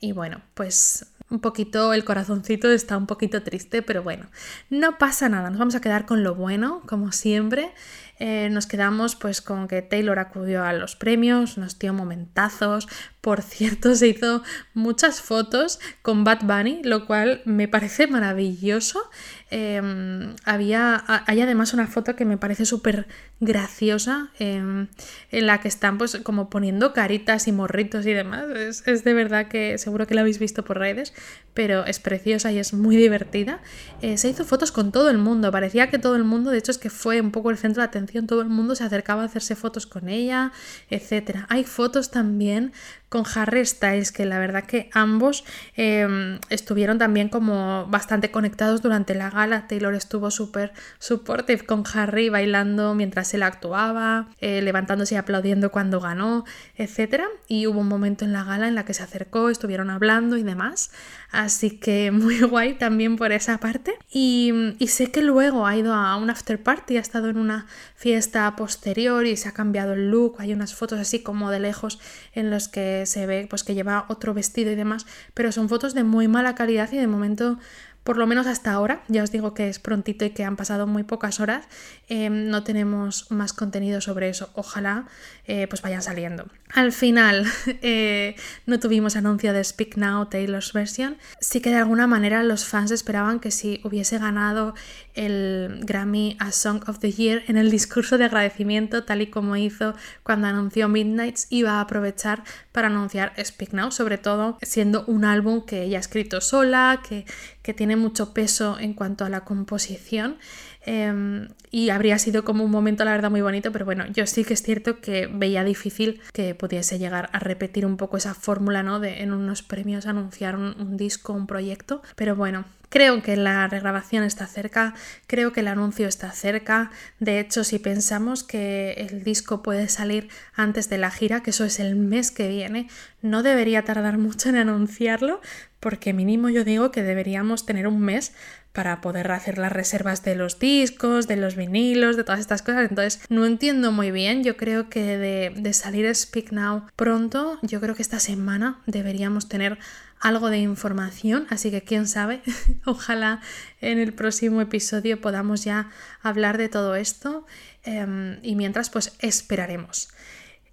y 0.00 0.12
bueno, 0.12 0.42
pues 0.54 1.06
un 1.28 1.40
poquito, 1.40 1.92
el 1.92 2.04
corazoncito 2.04 2.70
está 2.70 2.96
un 2.96 3.06
poquito 3.06 3.42
triste, 3.42 3.82
pero 3.82 4.02
bueno, 4.02 4.26
no 4.70 4.96
pasa 4.98 5.28
nada, 5.28 5.50
nos 5.50 5.58
vamos 5.58 5.74
a 5.74 5.80
quedar 5.80 6.06
con 6.06 6.22
lo 6.22 6.34
bueno, 6.34 6.82
como 6.86 7.10
siempre. 7.12 7.72
Eh, 8.18 8.48
nos 8.50 8.66
quedamos 8.66 9.16
pues 9.16 9.42
con 9.42 9.68
que 9.68 9.82
Taylor 9.82 10.18
acudió 10.18 10.64
a 10.64 10.72
los 10.72 10.96
premios, 10.96 11.58
nos 11.58 11.78
dio 11.78 11.92
momentazos, 11.92 12.88
por 13.26 13.42
cierto 13.42 13.96
se 13.96 14.06
hizo 14.06 14.44
muchas 14.72 15.20
fotos 15.20 15.80
con 16.02 16.22
Bad 16.22 16.42
Bunny, 16.44 16.82
lo 16.84 17.06
cual 17.08 17.42
me 17.44 17.66
parece 17.66 18.06
maravilloso. 18.06 19.02
Em, 19.50 20.36
había, 20.44 21.02
hay 21.26 21.40
además 21.40 21.72
una 21.72 21.88
foto 21.88 22.14
que 22.14 22.24
me 22.24 22.36
parece 22.36 22.66
súper 22.66 23.08
graciosa 23.38 24.30
em, 24.38 24.88
en 25.30 25.46
la 25.46 25.60
que 25.60 25.68
están 25.68 25.98
pues 25.98 26.16
como 26.22 26.50
poniendo 26.50 26.92
caritas 26.92 27.48
y 27.48 27.52
morritos 27.52 28.06
y 28.06 28.12
demás. 28.12 28.44
Es, 28.86 29.04
de 29.04 29.14
verdad 29.14 29.48
que 29.48 29.76
seguro 29.78 30.06
que 30.06 30.14
la 30.14 30.20
habéis 30.20 30.38
visto 30.38 30.64
por 30.64 30.78
redes, 30.78 31.12
pero 31.52 31.84
es 31.84 31.98
preciosa 31.98 32.52
y 32.52 32.58
es 32.58 32.74
muy 32.74 32.96
divertida. 32.96 33.60
Eh, 34.02 34.18
se 34.18 34.28
hizo 34.28 34.44
fotos 34.44 34.70
con 34.70 34.92
todo 34.92 35.10
el 35.10 35.18
mundo, 35.18 35.50
parecía 35.50 35.90
que 35.90 35.98
todo 35.98 36.14
el 36.14 36.24
mundo, 36.24 36.50
de 36.50 36.58
hecho 36.58 36.70
es 36.70 36.78
que 36.78 36.90
fue 36.90 37.20
un 37.20 37.32
poco 37.32 37.50
el 37.50 37.58
centro 37.58 37.82
de 37.82 37.86
atención, 37.86 38.26
todo 38.26 38.40
el 38.40 38.48
mundo 38.48 38.76
se 38.76 38.84
acercaba 38.84 39.22
a 39.22 39.26
hacerse 39.26 39.56
fotos 39.56 39.86
con 39.86 40.08
ella, 40.08 40.52
etc. 40.90 41.44
Hay 41.48 41.64
fotos 41.64 42.10
también 42.10 42.72
con 43.08 43.24
Harry 43.36 43.64
Styles, 43.64 44.10
que 44.10 44.26
la 44.26 44.38
verdad 44.38 44.64
que 44.64 44.90
ambos 44.92 45.44
em, 45.76 46.40
estuvieron 46.50 46.98
también 46.98 47.28
como 47.28 47.86
bastante 47.86 48.30
conectados 48.30 48.82
durante 48.82 49.14
la 49.14 49.30
gala. 49.30 49.68
Taylor 49.68 49.94
estuvo 49.94 50.30
súper 50.30 50.72
supportive 50.98 51.64
con 51.64 51.84
Harry, 51.94 52.28
bailando 52.28 52.94
mientras 52.94 53.32
él 53.34 53.44
actuaba, 53.44 54.28
eh, 54.40 54.60
levantándose 54.60 55.14
y 55.14 55.18
aplaudiendo 55.18 55.70
cuando 55.70 56.00
ganó, 56.00 56.44
etc. 56.76 57.22
Y 57.46 57.68
hubo 57.68 57.80
un 57.80 57.88
momento 57.88 58.24
en 58.24 58.32
la 58.32 58.42
gala 58.42 58.66
en 58.66 58.74
la 58.74 58.84
que 58.84 58.94
se 58.94 59.04
acercó, 59.04 59.50
estuvieron 59.50 59.88
hablando 59.90 60.36
y 60.36 60.42
demás. 60.42 60.90
Así 61.30 61.78
que 61.78 62.10
muy 62.12 62.40
guay 62.40 62.74
también 62.74 63.16
por 63.16 63.30
esa 63.30 63.58
parte. 63.58 63.94
Y, 64.10 64.74
y 64.78 64.88
sé 64.88 65.12
que 65.12 65.22
luego 65.22 65.66
ha 65.66 65.76
ido 65.76 65.94
a 65.94 66.16
un 66.16 66.28
after 66.28 66.60
party, 66.60 66.96
ha 66.96 67.00
estado 67.00 67.28
en 67.28 67.38
una 67.38 67.66
fiesta 67.94 68.54
posterior 68.56 69.26
y 69.26 69.36
se 69.36 69.48
ha 69.48 69.52
cambiado 69.52 69.92
el 69.92 70.10
look. 70.10 70.36
Hay 70.38 70.52
unas 70.52 70.74
fotos 70.74 70.98
así 70.98 71.22
como 71.22 71.50
de 71.52 71.60
lejos 71.60 72.00
en 72.32 72.50
los 72.50 72.68
que 72.68 72.95
se 73.04 73.26
ve 73.26 73.46
pues 73.50 73.64
que 73.64 73.74
lleva 73.74 74.06
otro 74.08 74.32
vestido 74.32 74.70
y 74.72 74.76
demás, 74.76 75.04
pero 75.34 75.52
son 75.52 75.68
fotos 75.68 75.92
de 75.92 76.04
muy 76.04 76.28
mala 76.28 76.54
calidad 76.54 76.90
y 76.92 76.96
de 76.96 77.06
momento 77.06 77.58
por 78.06 78.18
lo 78.18 78.26
menos 78.28 78.46
hasta 78.46 78.70
ahora, 78.70 79.02
ya 79.08 79.24
os 79.24 79.32
digo 79.32 79.52
que 79.52 79.68
es 79.68 79.80
prontito 79.80 80.24
y 80.24 80.30
que 80.30 80.44
han 80.44 80.54
pasado 80.54 80.86
muy 80.86 81.02
pocas 81.02 81.40
horas, 81.40 81.66
em, 82.08 82.48
no 82.48 82.62
tenemos 82.62 83.28
más 83.32 83.52
contenido 83.52 84.00
sobre 84.00 84.28
eso. 84.28 84.48
Ojalá 84.54 85.06
eh, 85.48 85.68
pues 85.68 85.80
vayan 85.80 86.02
saliendo. 86.02 86.46
Al 86.74 86.90
final 86.90 87.46
eh, 87.82 88.34
no 88.66 88.80
tuvimos 88.80 89.14
anuncio 89.14 89.52
de 89.52 89.62
Speak 89.62 89.96
Now 89.96 90.26
Taylor's 90.26 90.72
version. 90.72 91.16
Sí 91.40 91.60
que 91.60 91.70
de 91.70 91.76
alguna 91.76 92.08
manera 92.08 92.42
los 92.42 92.64
fans 92.64 92.90
esperaban 92.90 93.38
que 93.38 93.52
si 93.52 93.80
hubiese 93.84 94.18
ganado 94.18 94.74
el 95.14 95.80
Grammy 95.84 96.36
a 96.40 96.50
Song 96.50 96.82
of 96.88 96.98
the 96.98 97.12
Year 97.12 97.44
en 97.46 97.56
el 97.56 97.70
discurso 97.70 98.18
de 98.18 98.24
agradecimiento, 98.24 99.04
tal 99.04 99.22
y 99.22 99.28
como 99.28 99.56
hizo 99.56 99.94
cuando 100.24 100.48
anunció 100.48 100.88
Midnights, 100.88 101.46
iba 101.50 101.74
a 101.74 101.80
aprovechar 101.80 102.42
para 102.72 102.88
anunciar 102.88 103.32
Speak 103.42 103.72
Now, 103.72 103.92
sobre 103.92 104.18
todo 104.18 104.58
siendo 104.62 105.04
un 105.06 105.24
álbum 105.24 105.64
que 105.64 105.82
ella 105.84 105.98
ha 105.98 106.00
escrito 106.00 106.40
sola, 106.40 107.00
que, 107.08 107.24
que 107.62 107.72
tiene 107.72 107.94
mucho 107.94 108.34
peso 108.34 108.78
en 108.80 108.94
cuanto 108.94 109.24
a 109.24 109.28
la 109.28 109.44
composición. 109.44 110.38
Em, 110.86 111.48
y 111.72 111.90
habría 111.90 112.16
sido 112.18 112.44
como 112.44 112.64
un 112.64 112.70
momento, 112.70 113.04
la 113.04 113.10
verdad, 113.10 113.30
muy 113.30 113.40
bonito, 113.42 113.72
pero 113.72 113.84
bueno, 113.84 114.06
yo 114.06 114.24
sí 114.26 114.44
que 114.44 114.54
es 114.54 114.62
cierto 114.62 115.00
que 115.00 115.26
veía 115.26 115.64
difícil 115.64 116.20
que 116.32 116.54
pudiese 116.54 116.98
llegar 116.98 117.28
a 117.32 117.40
repetir 117.40 117.84
un 117.84 117.96
poco 117.96 118.16
esa 118.16 118.34
fórmula, 118.34 118.84
¿no? 118.84 119.00
De 119.00 119.22
en 119.22 119.32
unos 119.32 119.62
premios 119.62 120.06
anunciar 120.06 120.56
un 120.56 120.96
disco, 120.96 121.32
un 121.32 121.48
proyecto, 121.48 122.02
pero 122.14 122.36
bueno, 122.36 122.64
Creo 122.88 123.22
que 123.22 123.36
la 123.36 123.66
regrabación 123.68 124.22
está 124.24 124.46
cerca, 124.46 124.94
creo 125.26 125.52
que 125.52 125.60
el 125.60 125.68
anuncio 125.68 126.06
está 126.06 126.30
cerca. 126.30 126.90
De 127.18 127.40
hecho, 127.40 127.64
si 127.64 127.78
pensamos 127.78 128.44
que 128.44 128.92
el 128.92 129.24
disco 129.24 129.62
puede 129.62 129.88
salir 129.88 130.28
antes 130.54 130.88
de 130.88 130.98
la 130.98 131.10
gira, 131.10 131.42
que 131.42 131.50
eso 131.50 131.64
es 131.64 131.80
el 131.80 131.96
mes 131.96 132.30
que 132.30 132.48
viene, 132.48 132.88
no 133.22 133.42
debería 133.42 133.84
tardar 133.84 134.18
mucho 134.18 134.48
en 134.48 134.56
anunciarlo, 134.56 135.40
porque 135.80 136.12
mínimo 136.12 136.48
yo 136.48 136.64
digo 136.64 136.90
que 136.90 137.02
deberíamos 137.02 137.66
tener 137.66 137.86
un 137.86 138.00
mes 138.00 138.32
para 138.72 139.00
poder 139.00 139.32
hacer 139.32 139.56
las 139.56 139.72
reservas 139.72 140.22
de 140.22 140.36
los 140.36 140.58
discos, 140.58 141.26
de 141.28 141.36
los 141.36 141.56
vinilos, 141.56 142.16
de 142.16 142.24
todas 142.24 142.40
estas 142.40 142.60
cosas. 142.60 142.90
Entonces 142.90 143.22
no 143.30 143.46
entiendo 143.46 143.90
muy 143.90 144.10
bien. 144.10 144.44
Yo 144.44 144.58
creo 144.58 144.90
que 144.90 145.16
de, 145.16 145.72
salir 145.72 146.14
Speak 146.14 146.52
Now 146.52 146.84
pronto, 146.94 147.58
yo 147.62 147.80
creo 147.80 147.94
que 147.94 148.02
esta 148.02 148.20
semana 148.20 148.82
deberíamos 148.86 149.48
tener 149.48 149.78
algo 150.20 150.50
de 150.50 150.58
información, 150.58 151.46
así 151.50 151.70
que 151.70 151.82
quién 151.82 152.06
sabe, 152.06 152.42
ojalá 152.84 153.40
en 153.80 153.98
el 153.98 154.12
próximo 154.12 154.60
episodio 154.60 155.20
podamos 155.20 155.64
ya 155.64 155.90
hablar 156.22 156.58
de 156.58 156.68
todo 156.68 156.94
esto 156.94 157.46
em, 157.84 158.38
y 158.42 158.54
mientras 158.54 158.90
pues 158.90 159.12
esperaremos. 159.20 160.08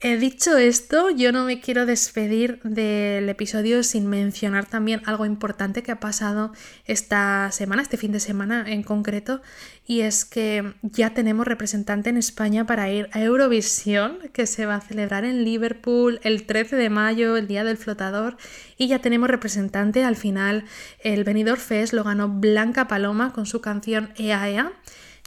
He 0.06 0.18
dicho 0.18 0.58
esto, 0.58 1.12
yo 1.12 1.32
no 1.32 1.46
me 1.46 1.62
quiero 1.62 1.86
despedir 1.86 2.60
del 2.64 3.30
episodio 3.30 3.84
sin 3.84 4.08
mencionar 4.08 4.66
también 4.66 5.02
algo 5.06 5.26
importante 5.26 5.82
que 5.82 5.94
ha 5.94 6.02
pasado 6.02 6.52
esta 6.84 7.50
semana, 7.54 7.84
este 7.84 7.96
fin 7.96 8.12
de 8.12 8.20
semana 8.20 8.66
en 8.68 8.84
concreto, 8.84 9.42
y 9.88 10.02
es 10.02 10.26
que 10.26 10.74
ya 10.82 11.14
tenemos 11.14 11.48
representante 11.48 12.10
en 12.10 12.18
España 12.18 12.66
para 12.66 12.92
ir 12.92 13.08
a 13.14 13.22
Eurovisión, 13.22 14.18
que 14.34 14.46
se 14.46 14.66
va 14.66 14.76
a 14.76 14.82
celebrar 14.82 15.24
en 15.24 15.46
Liverpool 15.46 16.20
el 16.24 16.46
13 16.46 16.76
de 16.76 16.90
mayo, 16.90 17.38
el 17.38 17.48
Día 17.48 17.64
del 17.64 17.78
Flotador, 17.78 18.36
y 18.78 18.90
ya 18.90 19.00
tenemos 19.00 19.30
representante 19.30 20.04
al 20.04 20.18
final. 20.18 20.66
El 21.00 21.24
Benidorm 21.24 21.62
Fest 21.62 21.94
lo 21.94 22.04
ganó 22.04 22.28
Blanca 22.28 22.90
Paloma 22.90 23.32
con 23.32 23.46
su 23.46 23.62
canción 23.62 24.12
Ea 24.18 24.50
Ea. 24.50 24.74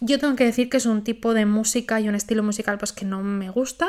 Yo 0.02 0.18
tengo 0.18 0.36
que 0.36 0.44
decir 0.44 0.68
que 0.68 0.76
es 0.76 0.84
un 0.84 1.02
tipo 1.04 1.32
de 1.32 1.46
música 1.46 1.98
y 2.00 2.08
un 2.08 2.14
estilo 2.14 2.42
musical 2.42 2.76
pues 2.76 2.92
que 2.92 3.06
no 3.06 3.22
me 3.22 3.48
gusta, 3.48 3.88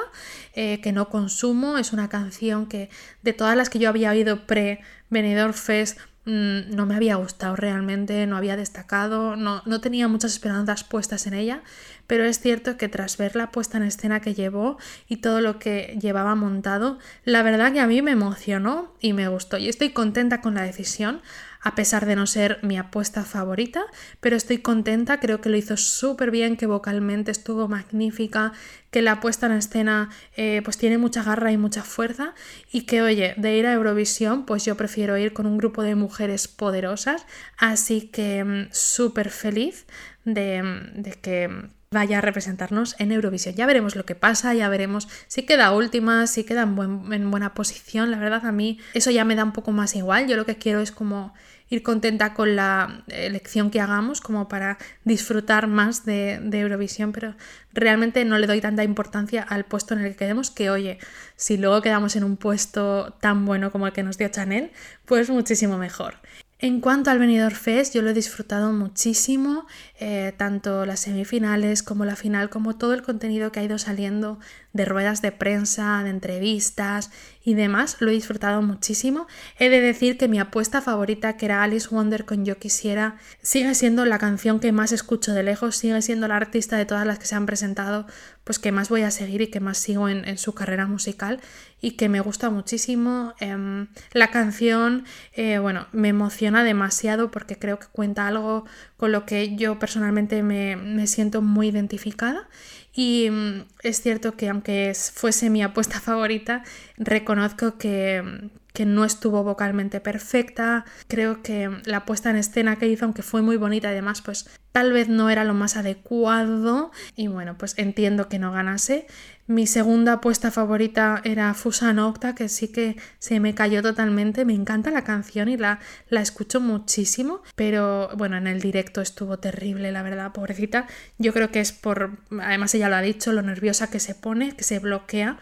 eh, 0.53 0.79
que 0.79 0.93
no 0.93 1.09
consumo. 1.09 1.77
Es 1.77 1.91
una 1.91 2.07
canción 2.07 2.65
que 2.67 2.89
de 3.23 3.33
todas 3.33 3.57
las 3.57 3.69
que 3.69 3.77
yo 3.79 3.89
había 3.89 4.11
oído 4.11 4.47
pre 4.47 4.79
Benidorm 5.09 5.53
Fest 5.53 5.99
mm, 6.23 6.73
no 6.73 6.85
me 6.85 6.95
había 6.95 7.17
gustado 7.17 7.57
realmente, 7.57 8.25
no 8.25 8.37
había 8.37 8.55
destacado, 8.55 9.35
no, 9.35 9.61
no, 9.65 9.81
tenía 9.81 10.07
muchas 10.07 10.31
esperanzas 10.31 10.85
puestas 10.85 11.27
en 11.27 11.33
ella, 11.33 11.61
pero 12.07 12.23
es 12.23 12.39
cierto 12.39 12.77
que 12.77 12.87
tras 12.87 13.17
ver 13.17 13.35
la 13.35 13.51
puesta 13.51 13.75
en 13.77 13.83
escena 13.83 14.21
que 14.21 14.33
llevó 14.33 14.77
y 15.09 15.17
todo 15.17 15.41
lo 15.41 15.59
que 15.59 15.97
llevaba 15.99 16.35
montado, 16.35 16.99
la 17.25 17.43
verdad 17.43 17.73
que 17.73 17.81
a 17.81 17.87
mí 17.87 18.01
me 18.01 18.11
emocionó 18.11 18.95
y 19.01 19.11
me 19.11 19.27
gustó. 19.27 19.57
Y 19.57 19.67
estoy 19.67 19.89
contenta 19.89 20.39
con 20.39 20.53
la 20.55 20.61
decisión 20.61 21.21
a 21.61 21.75
pesar 21.75 22.05
de 22.05 22.15
no 22.15 22.27
ser 22.27 22.59
mi 22.61 22.77
apuesta 22.77 23.23
favorita, 23.23 23.85
pero 24.19 24.35
estoy 24.35 24.59
contenta, 24.59 25.19
creo 25.19 25.41
que 25.41 25.49
lo 25.49 25.57
hizo 25.57 25.77
súper 25.77 26.31
bien, 26.31 26.57
que 26.57 26.65
vocalmente 26.65 27.31
estuvo 27.31 27.67
magnífica, 27.67 28.53
que 28.91 29.01
la 29.01 29.19
puesta 29.19 29.47
en 29.47 29.53
escena 29.53 30.09
eh, 30.35 30.61
pues 30.63 30.77
tiene 30.77 30.97
mucha 30.97 31.23
garra 31.23 31.51
y 31.51 31.57
mucha 31.57 31.83
fuerza 31.83 32.33
y 32.71 32.81
que 32.81 33.01
oye, 33.01 33.33
de 33.37 33.57
ir 33.57 33.65
a 33.67 33.73
Eurovisión 33.73 34.45
pues 34.45 34.65
yo 34.65 34.75
prefiero 34.75 35.17
ir 35.17 35.33
con 35.33 35.45
un 35.45 35.57
grupo 35.57 35.83
de 35.83 35.95
mujeres 35.95 36.47
poderosas, 36.47 37.25
así 37.57 38.09
que 38.09 38.43
mm, 38.43 38.67
súper 38.71 39.29
feliz 39.29 39.85
de, 40.25 40.63
mm, 40.63 41.01
de 41.01 41.11
que 41.11 41.76
vaya 41.91 42.17
a 42.17 42.21
representarnos 42.21 42.95
en 42.99 43.11
Eurovisión. 43.11 43.55
Ya 43.55 43.65
veremos 43.65 43.95
lo 43.95 44.05
que 44.05 44.15
pasa, 44.15 44.53
ya 44.53 44.67
veremos 44.69 45.07
si 45.27 45.43
queda 45.43 45.71
última, 45.71 46.27
si 46.27 46.43
queda 46.43 46.63
en, 46.63 47.13
en, 47.13 47.31
buena 47.31 47.53
posición. 47.53 48.11
La 48.11 48.19
verdad 48.19 48.45
a 48.45 48.51
mí 48.51 48.79
eso 48.93 49.11
ya 49.11 49.25
me 49.25 49.35
da 49.35 49.43
un 49.43 49.53
poco 49.53 49.71
más 49.71 49.95
igual. 49.95 50.27
Yo 50.27 50.35
lo 50.35 50.45
que 50.45 50.57
quiero 50.57 50.81
es 50.81 50.91
como 50.91 51.33
ir 51.69 51.83
contenta 51.83 52.33
con 52.33 52.55
la 52.55 53.03
elección 53.07 53.71
que 53.71 53.81
hagamos, 53.81 54.21
como 54.21 54.47
para 54.47 54.77
disfrutar 55.03 55.67
más 55.67 56.05
de, 56.05 56.39
de 56.41 56.59
Eurovisión, 56.61 57.11
pero 57.11 57.35
realmente 57.73 58.23
no 58.25 58.37
le 58.37 58.47
doy 58.47 58.61
tanta 58.61 58.83
importancia 58.83 59.43
al 59.43 59.65
puesto 59.65 59.93
en 59.93 60.01
el 60.01 60.11
que 60.11 60.17
quedemos 60.17 60.49
que, 60.49 60.69
oye, 60.69 60.97
si 61.35 61.57
luego 61.57 61.81
quedamos 61.81 62.15
en 62.15 62.23
un 62.23 62.37
puesto 62.37 63.17
tan 63.19 63.45
bueno 63.45 63.71
como 63.71 63.87
el 63.87 63.93
que 63.93 64.03
nos 64.03 64.17
dio 64.17 64.29
Chanel, 64.29 64.71
pues 65.05 65.29
muchísimo 65.29 65.77
mejor. 65.77 66.15
En 66.59 66.81
cuanto 66.81 67.11
al 67.11 67.19
Benidorm 67.19 67.55
Fest, 67.55 67.93
yo 67.93 68.01
lo 68.01 68.09
he 68.09 68.13
disfrutado 68.15 68.73
muchísimo, 68.73 69.67
eh, 69.99 70.33
tanto 70.37 70.87
las 70.87 71.01
semifinales 71.01 71.83
como 71.83 72.03
la 72.03 72.15
final, 72.15 72.49
como 72.49 72.75
todo 72.75 72.95
el 72.95 73.03
contenido 73.03 73.51
que 73.51 73.59
ha 73.59 73.63
ido 73.63 73.77
saliendo 73.77 74.39
de 74.73 74.85
ruedas 74.85 75.21
de 75.21 75.31
prensa, 75.31 76.01
de 76.03 76.09
entrevistas 76.09 77.11
y 77.47 77.53
demás, 77.53 77.95
lo 78.01 78.09
he 78.09 78.13
disfrutado 78.13 78.61
muchísimo. 78.61 79.25
He 79.57 79.69
de 79.69 79.79
decir 79.79 80.17
que 80.17 80.27
mi 80.27 80.37
apuesta 80.37 80.81
favorita, 80.81 81.37
que 81.37 81.45
era 81.45 81.63
Alice 81.63 81.87
Wonder 81.89 82.25
con 82.25 82.43
Yo 82.43 82.59
Quisiera, 82.59 83.15
sigue 83.41 83.73
siendo 83.73 84.03
la 84.03 84.19
canción 84.19 84.59
que 84.59 84.73
más 84.73 84.91
escucho 84.91 85.31
de 85.31 85.43
lejos, 85.43 85.77
sigue 85.77 86.01
siendo 86.01 86.27
la 86.27 86.35
artista 86.35 86.75
de 86.75 86.85
todas 86.85 87.07
las 87.07 87.19
que 87.19 87.25
se 87.25 87.35
han 87.35 87.45
presentado, 87.45 88.05
pues 88.43 88.59
que 88.59 88.73
más 88.73 88.89
voy 88.89 89.03
a 89.03 89.11
seguir 89.11 89.39
y 89.39 89.47
que 89.47 89.61
más 89.61 89.77
sigo 89.77 90.09
en, 90.09 90.37
su 90.37 90.53
carrera 90.53 90.87
musical 90.87 91.39
y 91.79 91.91
que 91.91 92.09
me 92.09 92.19
gusta 92.19 92.49
muchísimo. 92.49 93.33
Em, 93.39 93.87
la 94.11 94.29
canción, 94.29 95.05
eh, 95.31 95.59
bueno, 95.59 95.87
me 95.93 96.09
emociona 96.09 96.65
demasiado 96.65 97.31
porque 97.31 97.57
creo 97.57 97.79
que 97.79 97.87
cuenta 97.87 98.27
algo 98.27 98.65
con 98.97 99.13
lo 99.13 99.25
que 99.25 99.55
yo 99.55 99.79
personalmente 99.79 100.43
me, 100.43 100.75
me 100.75 101.07
siento 101.07 101.41
muy 101.41 101.69
identificada. 101.69 102.49
Y 102.97 103.29
mm, 103.29 103.65
es 103.83 104.01
cierto 104.01 104.35
que 104.35 104.49
aunque 104.49 104.93
fuese 104.95 105.51
mi 105.51 105.61
apuesta 105.61 105.99
favorita, 106.01 106.63
reconozco 106.97 107.77
que, 107.77 108.49
que 108.77 108.85
no 108.85 109.05
estuvo 109.05 109.43
vocalmente 109.43 109.99
perfecta. 109.99 110.85
Creo 111.07 111.41
que 111.41 111.81
la 111.85 112.05
puesta 112.05 112.29
en 112.29 112.35
escena 112.35 112.75
que 112.75 112.87
hizo, 112.87 113.05
aunque 113.05 113.23
fue 113.23 113.41
muy 113.41 113.57
bonita 113.57 113.91
y 113.91 113.95
demás, 113.95 114.21
pues 114.21 114.47
tal 114.71 114.93
vez 114.93 115.09
no 115.09 115.31
era 115.31 115.43
lo 115.43 115.55
más 115.55 115.75
adecuado. 115.77 116.91
Y 117.15 117.25
bueno, 117.25 117.57
pues 117.57 117.73
entiendo 117.79 118.29
que 118.29 118.37
no 118.37 118.51
ganase. 118.51 119.07
Mi 119.47 119.65
segunda 119.65 120.13
apuesta 120.13 120.51
favorita 120.51 121.21
era 121.23 121.55
Fusan 121.55 121.97
Octa, 121.97 122.35
que 122.35 122.49
sí 122.49 122.67
que 122.67 122.97
se 123.17 123.39
me 123.39 123.55
cayó 123.55 123.81
totalmente. 123.81 124.45
Me 124.45 124.53
encanta 124.53 124.91
la 124.91 125.03
canción 125.03 125.49
y 125.49 125.57
la, 125.57 125.79
la 126.09 126.21
escucho 126.21 126.61
muchísimo, 126.61 127.41
pero 127.55 128.11
bueno, 128.15 128.37
en 128.37 128.45
el 128.45 128.61
directo 128.61 129.01
estuvo 129.01 129.39
terrible, 129.39 129.91
la 129.91 130.03
verdad, 130.03 130.33
pobrecita. 130.33 130.85
Yo 131.17 131.33
creo 131.33 131.49
que 131.49 131.61
es 131.61 131.71
por, 131.71 132.19
además 132.39 132.75
ella 132.75 132.89
lo 132.89 132.97
ha 132.97 133.01
dicho, 133.01 133.33
lo 133.33 133.41
nerviosa 133.41 133.89
que 133.89 133.99
se 133.99 134.13
pone, 134.13 134.55
que 134.55 134.63
se 134.63 134.77
bloquea. 134.77 135.39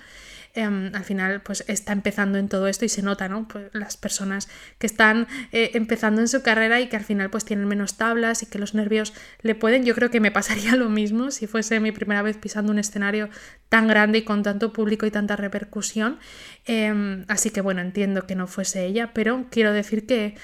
Em, 0.56 0.96
al 0.96 1.04
final 1.04 1.42
pues 1.42 1.66
está 1.68 1.92
empezando 1.92 2.38
en 2.38 2.48
todo 2.48 2.68
esto 2.68 2.86
y 2.86 2.90
se 2.90 3.02
nota, 3.02 3.28
¿no? 3.28 3.46
Pues 3.46 3.66
las 3.74 3.98
personas 3.98 4.48
que 4.78 4.88
están 4.88 5.28
eh, 5.52 5.72
empezando 5.74 6.22
en 6.22 6.30
su 6.30 6.44
carrera 6.44 6.80
y 6.80 6.88
que 6.88 6.96
al 6.96 7.04
final 7.04 7.30
pues 7.30 7.44
tienen 7.44 7.68
menos 7.68 7.98
tablas 7.98 8.42
y 8.42 8.46
que 8.46 8.58
los 8.58 8.74
nervios 8.74 9.14
le 9.42 9.54
pueden, 9.54 9.84
yo 9.84 9.94
creo 9.96 10.10
que 10.10 10.22
me 10.22 10.32
pasaría 10.40 10.78
lo 10.78 10.90
mismo 10.90 11.30
si 11.32 11.46
fuese 11.46 11.82
mi 11.82 11.92
primera 11.92 12.22
vez 12.22 12.38
pisando 12.38 12.72
un 12.72 12.80
escenario 12.80 13.30
tan 13.68 13.90
grande 13.90 14.20
y 14.20 14.22
con 14.24 14.44
tanto 14.44 14.72
público 14.72 15.06
y 15.06 15.12
tanta 15.12 15.36
repercusión. 15.36 16.20
Em, 16.66 17.26
así 17.28 17.50
que 17.50 17.60
bueno, 17.60 17.82
entiendo 17.82 18.26
que 18.26 18.36
no 18.36 18.48
fuese 18.48 18.86
ella, 18.86 19.12
pero 19.14 19.48
quiero 19.52 19.74
decir 19.74 20.06
que, 20.06 20.36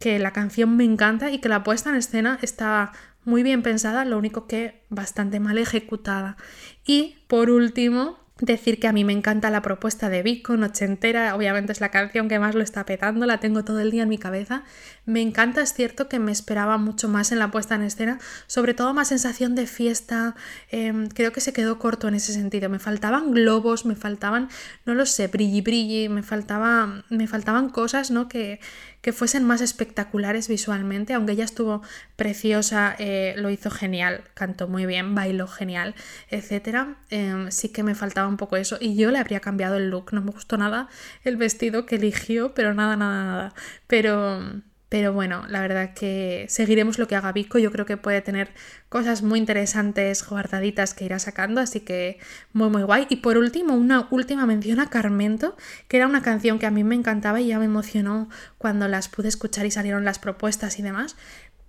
que 0.00 0.18
la 0.18 0.32
canción 0.32 0.76
me 0.76 0.82
encanta 0.82 1.30
y 1.30 1.38
que 1.38 1.48
la 1.48 1.62
puesta 1.62 1.90
en 1.90 1.96
escena 1.96 2.40
está 2.42 2.90
muy 3.24 3.44
bien 3.44 3.62
pensada, 3.62 4.04
lo 4.04 4.18
único 4.18 4.48
que 4.48 4.82
bastante 4.88 5.38
mal 5.38 5.58
ejecutada. 5.58 6.36
Y 6.84 7.18
por 7.28 7.50
último, 7.50 8.18
Decir 8.40 8.80
que 8.80 8.88
a 8.88 8.92
mí 8.92 9.04
me 9.04 9.12
encanta 9.12 9.50
la 9.50 9.60
propuesta 9.60 10.08
de 10.08 10.22
Vico, 10.22 10.54
entera, 10.54 11.36
obviamente 11.36 11.72
es 11.72 11.80
la 11.82 11.90
canción 11.90 12.26
que 12.26 12.38
más 12.38 12.54
lo 12.54 12.62
está 12.62 12.86
petando, 12.86 13.26
la 13.26 13.38
tengo 13.38 13.64
todo 13.64 13.80
el 13.80 13.90
día 13.90 14.04
en 14.04 14.08
mi 14.08 14.16
cabeza. 14.16 14.64
Me 15.04 15.20
encanta, 15.20 15.60
es 15.60 15.74
cierto 15.74 16.08
que 16.08 16.18
me 16.18 16.32
esperaba 16.32 16.78
mucho 16.78 17.06
más 17.08 17.32
en 17.32 17.38
la 17.38 17.50
puesta 17.50 17.74
en 17.74 17.82
escena, 17.82 18.18
sobre 18.46 18.72
todo 18.72 18.94
más 18.94 19.08
sensación 19.08 19.54
de 19.54 19.66
fiesta, 19.66 20.36
em, 20.70 21.08
creo 21.08 21.32
que 21.32 21.42
se 21.42 21.52
quedó 21.52 21.78
corto 21.78 22.08
en 22.08 22.14
ese 22.14 22.32
sentido. 22.32 22.70
Me 22.70 22.78
faltaban 22.78 23.32
globos, 23.32 23.84
me 23.84 23.94
faltaban, 23.94 24.48
no 24.86 24.94
lo 24.94 25.04
sé, 25.04 25.26
brilli 25.26 25.60
brilli, 25.60 26.08
me, 26.08 26.22
faltaba, 26.22 27.04
me 27.10 27.26
faltaban 27.26 27.68
cosas, 27.68 28.10
¿no? 28.10 28.26
Que, 28.26 28.58
que 29.00 29.12
fuesen 29.12 29.44
más 29.44 29.60
espectaculares 29.60 30.48
visualmente, 30.48 31.14
aunque 31.14 31.32
ella 31.32 31.44
estuvo 31.44 31.82
preciosa, 32.16 32.94
eh, 32.98 33.34
lo 33.36 33.50
hizo 33.50 33.70
genial, 33.70 34.24
cantó 34.34 34.68
muy 34.68 34.86
bien, 34.86 35.14
bailó 35.14 35.46
genial, 35.46 35.94
etc. 36.30 36.96
Em, 37.10 37.50
sí 37.50 37.70
que 37.70 37.82
me 37.82 37.94
faltaba 37.94 38.28
un 38.28 38.36
poco 38.36 38.56
eso 38.56 38.76
y 38.80 38.96
yo 38.96 39.10
le 39.10 39.18
habría 39.18 39.40
cambiado 39.40 39.76
el 39.76 39.90
look, 39.90 40.12
no 40.12 40.20
me 40.20 40.32
gustó 40.32 40.56
nada 40.56 40.88
el 41.24 41.36
vestido 41.36 41.86
que 41.86 41.96
eligió, 41.96 42.54
pero 42.54 42.74
nada, 42.74 42.96
nada, 42.96 43.24
nada. 43.24 43.54
Pero 43.86 44.62
pero 44.90 45.12
bueno, 45.12 45.44
la 45.48 45.60
verdad 45.60 45.94
que 45.94 46.46
seguiremos 46.48 46.98
lo 46.98 47.06
que 47.06 47.14
haga 47.14 47.30
Vico. 47.30 47.58
Yo 47.58 47.70
creo 47.70 47.86
que 47.86 47.96
puede 47.96 48.22
tener 48.22 48.50
cosas 48.88 49.22
muy 49.22 49.38
interesantes 49.38 50.26
guardaditas 50.26 50.94
que 50.94 51.04
irá 51.04 51.20
sacando, 51.20 51.60
así 51.60 51.78
que 51.78 52.18
muy 52.52 52.70
muy 52.70 52.82
guay. 52.82 53.06
Y 53.08 53.16
por 53.16 53.38
último, 53.38 53.74
una 53.74 54.08
última 54.10 54.46
mención 54.46 54.80
a 54.80 54.90
Carmento, 54.90 55.56
que 55.86 55.96
era 55.98 56.08
una 56.08 56.22
canción 56.22 56.58
que 56.58 56.66
a 56.66 56.72
mí 56.72 56.82
me 56.82 56.96
encantaba 56.96 57.40
y 57.40 57.46
ya 57.46 57.60
me 57.60 57.66
emocionó 57.66 58.28
cuando 58.58 58.88
las 58.88 59.08
pude 59.08 59.28
escuchar 59.28 59.64
y 59.64 59.70
salieron 59.70 60.04
las 60.04 60.18
propuestas 60.18 60.80
y 60.80 60.82
demás. 60.82 61.14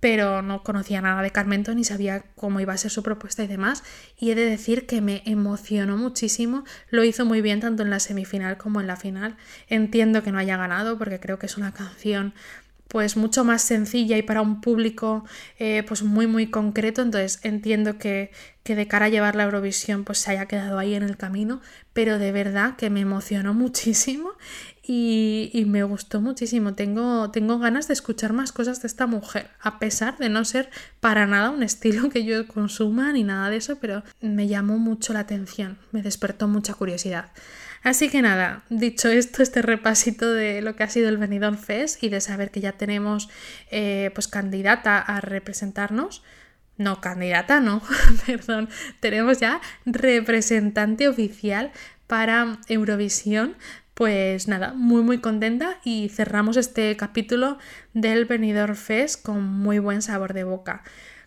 Pero 0.00 0.42
no 0.42 0.64
conocía 0.64 1.00
nada 1.00 1.22
de 1.22 1.30
Carmento 1.30 1.72
ni 1.76 1.84
sabía 1.84 2.24
cómo 2.34 2.58
iba 2.58 2.72
a 2.72 2.76
ser 2.76 2.90
su 2.90 3.04
propuesta 3.04 3.44
y 3.44 3.46
demás. 3.46 3.84
Y 4.18 4.32
he 4.32 4.34
de 4.34 4.46
decir 4.46 4.84
que 4.88 5.00
me 5.00 5.22
emocionó 5.26 5.96
muchísimo. 5.96 6.64
Lo 6.90 7.04
hizo 7.04 7.24
muy 7.24 7.40
bien 7.40 7.60
tanto 7.60 7.84
en 7.84 7.90
la 7.90 8.00
semifinal 8.00 8.58
como 8.58 8.80
en 8.80 8.88
la 8.88 8.96
final. 8.96 9.36
Entiendo 9.68 10.24
que 10.24 10.32
no 10.32 10.38
haya 10.38 10.56
ganado 10.56 10.98
porque 10.98 11.20
creo 11.20 11.38
que 11.38 11.46
es 11.46 11.56
una 11.56 11.70
canción 11.70 12.34
pues 12.92 13.16
mucho 13.16 13.42
más 13.42 13.62
sencilla 13.62 14.18
y 14.18 14.22
para 14.22 14.42
un 14.42 14.60
público 14.60 15.24
eh, 15.58 15.82
pues 15.88 16.02
muy 16.02 16.26
muy 16.26 16.48
concreto. 16.48 17.00
Entonces 17.00 17.40
entiendo 17.42 17.96
que, 17.96 18.30
que, 18.64 18.76
de 18.76 18.86
cara 18.86 19.06
a 19.06 19.08
llevar 19.08 19.34
la 19.34 19.44
Eurovisión 19.44 20.04
pues 20.04 20.18
se 20.18 20.32
haya 20.32 20.44
quedado 20.44 20.78
ahí 20.78 20.94
en 20.94 21.02
el 21.02 21.16
camino. 21.16 21.62
Pero 21.94 22.18
de 22.18 22.32
verdad 22.32 22.76
que 22.76 22.90
me 22.90 23.00
emocionó 23.00 23.54
muchísimo 23.54 24.32
y, 24.86 25.50
y, 25.54 25.64
me 25.64 25.82
gustó 25.84 26.20
muchísimo. 26.20 26.74
Tengo, 26.74 27.30
tengo 27.30 27.58
ganas 27.58 27.88
de 27.88 27.94
escuchar 27.94 28.34
más 28.34 28.52
cosas 28.52 28.82
de 28.82 28.88
esta 28.88 29.06
mujer 29.06 29.48
a 29.62 29.78
pesar 29.78 30.18
de 30.18 30.28
no 30.28 30.44
ser 30.44 30.68
para 31.00 31.26
nada 31.26 31.48
un 31.48 31.62
estilo 31.62 32.10
que 32.10 32.24
yo 32.24 32.46
consuma 32.46 33.10
ni 33.12 33.24
nada 33.24 33.48
de 33.48 33.56
eso 33.56 33.76
pero 33.80 34.02
me 34.20 34.48
llamó 34.48 34.78
mucho 34.78 35.12
la 35.14 35.20
atención 35.20 35.78
me 35.92 36.02
despertó 36.02 36.46
mucha 36.48 36.74
curiosidad 36.74 37.30
Así 37.82 38.10
que 38.10 38.22
nada, 38.22 38.62
dicho 38.70 39.08
esto, 39.08 39.42
este 39.42 39.60
repasito 39.60 40.32
de 40.32 40.62
lo 40.62 40.76
que 40.76 40.84
ha 40.84 40.88
sido 40.88 41.08
el 41.08 41.16
Benidorm 41.16 41.58
Fest 41.58 42.02
y 42.02 42.08
de 42.10 42.20
saber 42.20 42.50
que 42.52 42.60
ya 42.60 42.72
tenemos 42.72 43.28
eh, 43.70 44.10
pues 44.14 44.28
candidata 44.28 44.98
a 44.98 45.20
representarnos. 45.20 46.22
No, 46.78 47.00
candidata, 47.00 47.60
no, 47.60 47.82
perdón. 48.26 48.68
Tenemos 49.00 49.40
ya 49.40 49.60
representante 49.84 51.08
oficial 51.08 51.72
para 52.06 52.58
Eurovisión. 52.68 53.56
Pues 53.94 54.48
nada, 54.48 54.72
muy 54.74 55.02
muy 55.02 55.18
contenta 55.18 55.78
y 55.84 56.08
cerramos 56.08 56.56
este 56.56 56.96
capítulo 56.96 57.58
del 57.94 58.24
Benidorm 58.24 58.74
Fest 58.74 59.22
con 59.22 59.42
muy 59.42 59.80
buen 59.80 60.02
sabor 60.02 60.34
de 60.34 60.44
boca. 60.44 60.82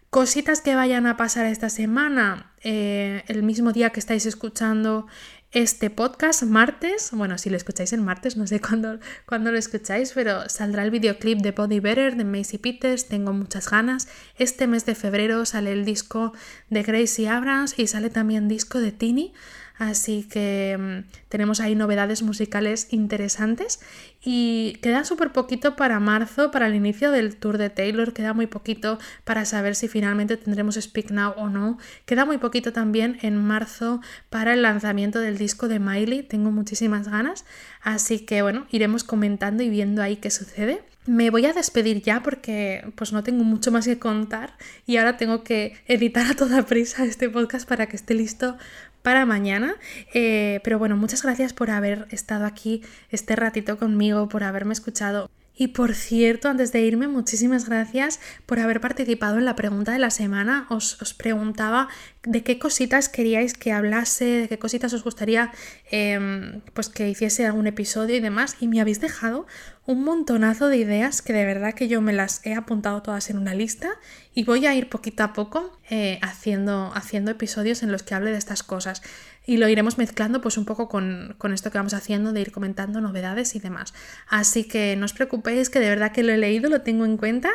Cositas 0.10 0.62
que 0.62 0.76
vayan 0.76 1.06
a 1.06 1.18
pasar 1.18 1.46
esta 1.46 1.70
semana, 1.70 2.54
eh, 2.64 3.24
el 3.28 3.44
mismo 3.44 3.72
día 3.74 3.90
que 3.92 4.00
estáis 4.00 4.26
escuchando 4.26 5.08
este 5.56 5.90
podcast 5.90 6.44
martes, 6.44 7.12
bueno, 7.14 7.38
si 7.38 7.50
lo 7.50 7.56
escucháis 7.56 7.94
el 7.94 8.02
martes, 8.02 8.36
no 8.36 8.46
sé 8.46 8.60
cuándo, 8.68 9.00
cuándo 9.26 9.54
lo 9.54 9.58
escucháis, 9.58 10.12
pero 10.12 10.50
saldrá 10.50 10.84
el 10.84 10.92
videoclip 10.92 11.40
de 11.40 11.52
Body 11.52 11.80
Better 11.80 12.18
de 12.18 12.26
Macy 12.26 12.58
Peters, 12.58 13.08
tengo 13.08 13.32
muchas 13.32 13.70
ganas. 13.72 14.10
Este 14.38 14.68
mes 14.68 14.86
de 14.86 14.96
febrero 14.96 15.46
sale 15.46 15.72
el 15.72 15.86
disco 15.86 16.34
de 16.70 16.84
Gracie 16.84 17.30
Abrams 17.30 17.80
y 17.80 17.88
sale 17.88 18.10
también 18.10 18.50
disco 18.50 18.82
de 18.82 18.92
Tini, 18.92 19.34
Así 19.78 20.24
que 20.24 20.78
mm, 20.80 21.12
tenemos 21.28 21.60
ahí 21.60 21.76
novedades 21.76 22.24
musicales 22.24 22.88
interesantes 22.92 23.82
y 24.24 24.78
queda 24.82 25.04
súper 25.04 25.32
poquito 25.32 25.76
para 25.76 26.00
marzo, 26.00 26.50
para 26.50 26.68
el 26.68 26.76
inicio 26.76 27.12
del 27.12 27.36
tour 27.36 27.58
de 27.58 27.70
Taylor, 27.70 28.14
queda 28.14 28.34
muy 28.34 28.48
poquito 28.48 28.98
para 29.24 29.44
saber 29.46 29.76
si 29.76 29.88
finalmente 29.88 30.38
tendremos 30.38 30.76
Speak 30.76 31.12
Now 31.12 31.34
o 31.38 31.50
no. 31.50 31.78
Queda 32.06 32.26
muy 32.26 32.38
poquito 32.38 32.72
también 32.72 33.18
en 33.22 33.36
marzo 33.36 34.02
para 34.30 34.54
el 34.54 34.62
lanzamiento 34.62 35.20
del 35.20 35.38
disco 35.38 35.68
de 35.68 35.80
Miley, 35.80 36.24
tengo 36.24 36.52
muchísimas 36.52 37.10
ganas, 37.10 37.46
así 37.82 38.20
que 38.20 38.42
bueno, 38.42 38.66
iremos 38.72 39.04
comentando 39.04 39.62
y 39.62 39.70
viendo 39.70 40.02
ahí 40.02 40.16
qué 40.16 40.32
sucede. 40.32 40.84
Me 41.06 41.30
voy 41.30 41.46
a 41.46 41.54
despedir 41.54 42.02
ya 42.02 42.24
porque 42.24 42.92
pues 42.96 43.14
no 43.14 43.24
tengo 43.24 43.44
mucho 43.44 43.72
más 43.72 43.86
que 43.86 44.00
contar 44.00 44.56
y 44.88 44.98
ahora 44.98 45.18
tengo 45.18 45.44
que 45.44 45.78
editar 45.88 46.32
a 46.32 46.36
toda 46.36 46.66
prisa 46.66 47.06
este 47.06 47.30
podcast 47.30 47.68
para 47.68 47.86
que 47.86 47.96
esté 47.96 48.16
listo 48.16 48.58
para 49.06 49.28
mañana. 49.28 49.76
Eh, 50.16 50.60
pero 50.64 50.80
bueno, 50.80 50.98
muchas 50.98 51.22
gracias 51.22 51.54
por 51.54 51.70
haber 51.70 52.08
estado 52.10 52.44
aquí 52.46 52.82
este 53.12 53.36
ratito 53.36 53.78
conmigo, 53.78 54.28
por 54.28 54.44
haberme 54.44 54.74
escuchado. 54.74 55.30
Y 55.58 55.70
por 55.70 55.96
cierto, 55.96 56.50
antes 56.50 56.74
de 56.74 56.82
irme, 56.82 57.08
muchísimas 57.08 57.70
gracias 57.70 58.20
por 58.46 58.60
haber 58.60 58.82
participado 58.82 59.38
en 59.38 59.46
la 59.46 59.56
pregunta 59.56 59.94
de 59.94 60.00
la 60.00 60.10
semana. 60.10 60.68
Os, 60.70 60.98
preguntaba 61.18 61.88
de 62.24 62.44
qué 62.44 62.60
cositas 62.60 63.08
queríais 63.08 63.54
que 63.54 63.72
hablase, 63.72 64.26
de 64.26 64.50
qué 64.50 64.60
cositas 64.60 64.92
os 64.92 65.04
gustaría 65.04 65.54
em, 65.92 66.62
pues 66.74 66.90
que 66.90 67.08
hiciese 67.10 67.46
algún 67.46 67.68
episodio 67.68 68.18
y 68.18 68.20
demás. 68.20 68.58
Y 68.60 68.68
me 68.68 68.82
habéis 68.82 69.00
dejado 69.00 69.48
un 69.86 70.04
montonazo 70.04 70.68
de 70.68 70.78
ideas 70.78 71.22
que 71.22 71.32
de 71.32 71.46
verdad 71.46 71.74
que 71.74 71.88
yo 71.88 72.02
me 72.02 72.12
las 72.12 72.46
he 72.46 72.54
apuntado 72.54 73.02
todas 73.02 73.30
en 73.30 73.38
una 73.38 73.54
lista 73.54 73.92
y 74.34 74.44
voy 74.44 74.66
a 74.66 74.76
ir 74.76 74.90
poquito 74.90 75.24
a 75.24 75.32
poco 75.32 75.80
eh, 75.90 76.20
haciendo, 76.22 76.92
haciendo 76.96 77.32
episodios 77.32 77.84
en 77.84 77.92
los 77.92 78.04
que 78.04 78.16
hable 78.16 78.32
de 78.32 78.38
estas 78.38 78.64
cosas 78.64 79.04
y 79.46 79.58
lo 79.58 79.68
iremos 79.70 79.98
mezclando 79.98 80.42
pues 80.42 80.58
un 80.58 80.66
poco 80.66 80.90
con, 80.90 81.36
esto 81.54 81.72
que 81.72 81.78
vamos 81.78 81.94
haciendo 81.94 82.34
de 82.34 82.42
ir 82.42 82.52
comentando 82.52 83.02
novedades 83.02 83.56
y 83.56 83.60
demás. 83.60 83.94
Así 84.28 84.64
que 84.64 84.96
no 84.96 85.06
os 85.06 85.14
preocupéis 85.14 85.70
que 85.70 85.80
de 85.80 85.90
verdad 85.90 86.12
que 86.12 86.24
lo 86.24 86.34
he 86.34 86.38
leído, 86.38 86.70
lo 86.70 86.82
tengo 86.82 87.06
en 87.06 87.18
cuenta 87.18 87.50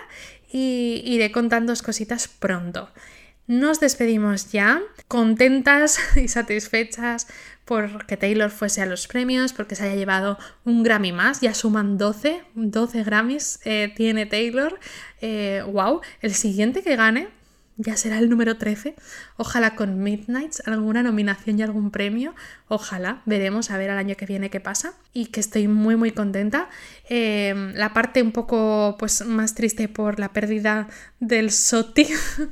y 0.50 1.03
iré 1.05 1.33
contando 1.33 1.72
cositas 1.85 2.29
pronto. 2.29 2.90
Nos 3.46 3.81
despedimos 3.81 4.53
ya, 4.53 4.81
contentas 5.09 5.98
y 6.16 6.29
satisfechas 6.29 7.26
porque 7.64 8.16
Taylor 8.16 8.50
fuese 8.50 8.83
a 8.83 8.87
los 8.87 9.07
premios, 9.07 9.53
porque 9.53 9.76
se 9.76 9.85
haya 9.85 9.94
llevado 9.94 10.38
un 10.64 10.83
Grammy 10.83 11.12
más, 11.12 11.40
ya 11.40 11.55
suman 11.55 11.98
12, 11.98 12.42
12 12.55 13.05
Grammys 13.05 13.61
eh, 13.64 13.92
tiene 13.94 14.26
Taylor. 14.26 14.79
wow, 15.66 16.00
eh, 16.00 16.07
el 16.22 16.35
siguiente 16.35 16.83
que 16.83 16.96
gane 16.96 17.39
ya 17.81 17.97
será 17.97 18.19
el 18.19 18.29
número 18.29 18.59
13. 18.59 18.95
Ojalá 19.38 19.75
con 19.75 20.03
Midnights, 20.03 20.62
alguna 20.66 21.03
nominación 21.03 21.59
y 21.59 21.62
algún 21.62 21.90
premio. 21.90 22.35
Ojalá, 22.69 23.23
veremos 23.25 23.71
a 23.71 23.79
ver 23.79 23.90
al 23.90 23.99
año 23.99 24.16
que 24.16 24.27
viene 24.27 24.51
qué 24.51 24.61
pasa. 24.61 24.93
Y 25.14 25.27
que 25.27 25.40
estoy 25.40 25.66
muy 25.66 25.97
muy 25.97 26.12
contenta. 26.12 26.69
Em, 27.09 27.73
la 27.75 27.95
parte 27.95 28.23
un 28.23 28.33
poco 28.33 28.97
pues 28.99 29.25
más 29.25 29.55
triste 29.55 29.88
por 29.88 30.21
la 30.21 30.33
pérdida 30.33 30.88
del 31.21 31.51
SOTI, 31.51 32.07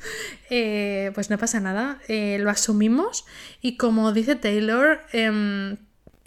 eh, 0.50 1.10
pues 1.14 1.28
no 1.28 1.36
pasa 1.36 1.60
nada, 1.60 2.00
eh, 2.08 2.38
lo 2.40 2.50
asumimos. 2.50 3.26
Y 3.60 3.76
como 3.76 4.12
dice 4.12 4.34
Taylor, 4.34 5.00
em, 5.12 5.76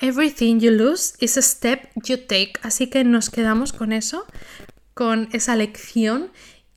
Everything 0.04 0.60
you 0.60 0.72
lose 0.72 1.14
is 1.20 1.38
a 1.38 1.44
step 1.44 1.90
you 1.96 2.18
take. 2.18 2.54
Así 2.64 2.88
que 2.88 3.04
nos 3.04 3.30
quedamos 3.30 3.72
con 3.72 3.94
eso, 3.94 4.26
con 4.96 5.30
esa 5.32 5.56
lección 5.56 6.32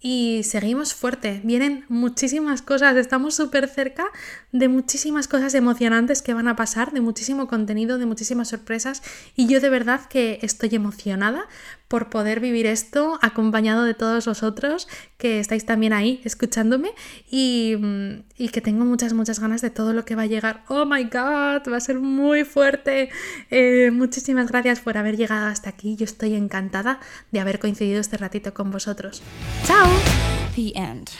y 0.06 0.42
seguimos 0.44 0.92
fuerte. 0.92 1.40
Vienen 1.44 1.86
muchísimas 1.88 2.60
cosas, 2.60 2.94
estamos 2.94 3.34
súper 3.34 3.66
cerca 3.68 4.04
de 4.52 4.68
muchísimas 4.68 5.28
cosas 5.28 5.54
emocionantes 5.54 6.20
que 6.20 6.34
van 6.34 6.46
a 6.46 6.56
pasar, 6.56 6.92
de 6.92 7.00
muchísimo 7.00 7.48
contenido, 7.48 7.96
de 7.96 8.04
muchísimas 8.04 8.48
sorpresas 8.48 9.02
y 9.34 9.48
yo 9.48 9.62
de 9.62 9.70
verdad 9.70 10.02
que 10.04 10.40
estoy 10.42 10.74
emocionada 10.74 11.48
por 11.88 12.10
poder 12.10 12.40
vivir 12.40 12.66
esto 12.66 13.18
acompañado 13.22 13.84
de 13.84 13.94
todos 13.94 14.26
vosotros 14.26 14.88
que 15.18 15.40
estáis 15.40 15.64
también 15.66 15.92
ahí 15.92 16.20
escuchándome 16.24 16.90
y, 17.30 17.76
mm, 17.78 18.48
que 18.52 18.60
tengo 18.60 18.84
muchas, 18.84 19.12
muchas 19.12 19.40
ganas 19.40 19.60
de 19.62 19.70
todo 19.70 19.92
lo 19.92 20.04
que 20.04 20.14
va 20.14 20.22
a 20.22 20.26
llegar. 20.26 20.64
Oh 20.68 20.84
my 20.86 21.04
god, 21.04 21.70
va 21.70 21.76
a 21.76 21.80
ser 21.80 21.98
muy 21.98 22.44
fuerte. 22.44 23.10
Eh, 23.50 23.90
muchísimas 23.92 24.48
gracias 24.50 24.80
por 24.80 24.96
haber 24.96 25.16
llegado 25.16 25.46
hasta 25.46 25.70
aquí. 25.70 25.96
Yo 25.96 26.04
estoy 26.04 26.34
encantada 26.34 27.00
de 27.32 27.40
haber 27.40 27.58
coincidido 27.58 28.00
este 28.00 28.16
ratito 28.16 28.54
con 28.54 28.70
vosotros. 28.70 29.22
¡Chao! 29.66 29.88
The 30.54 30.72
end. 30.74 31.10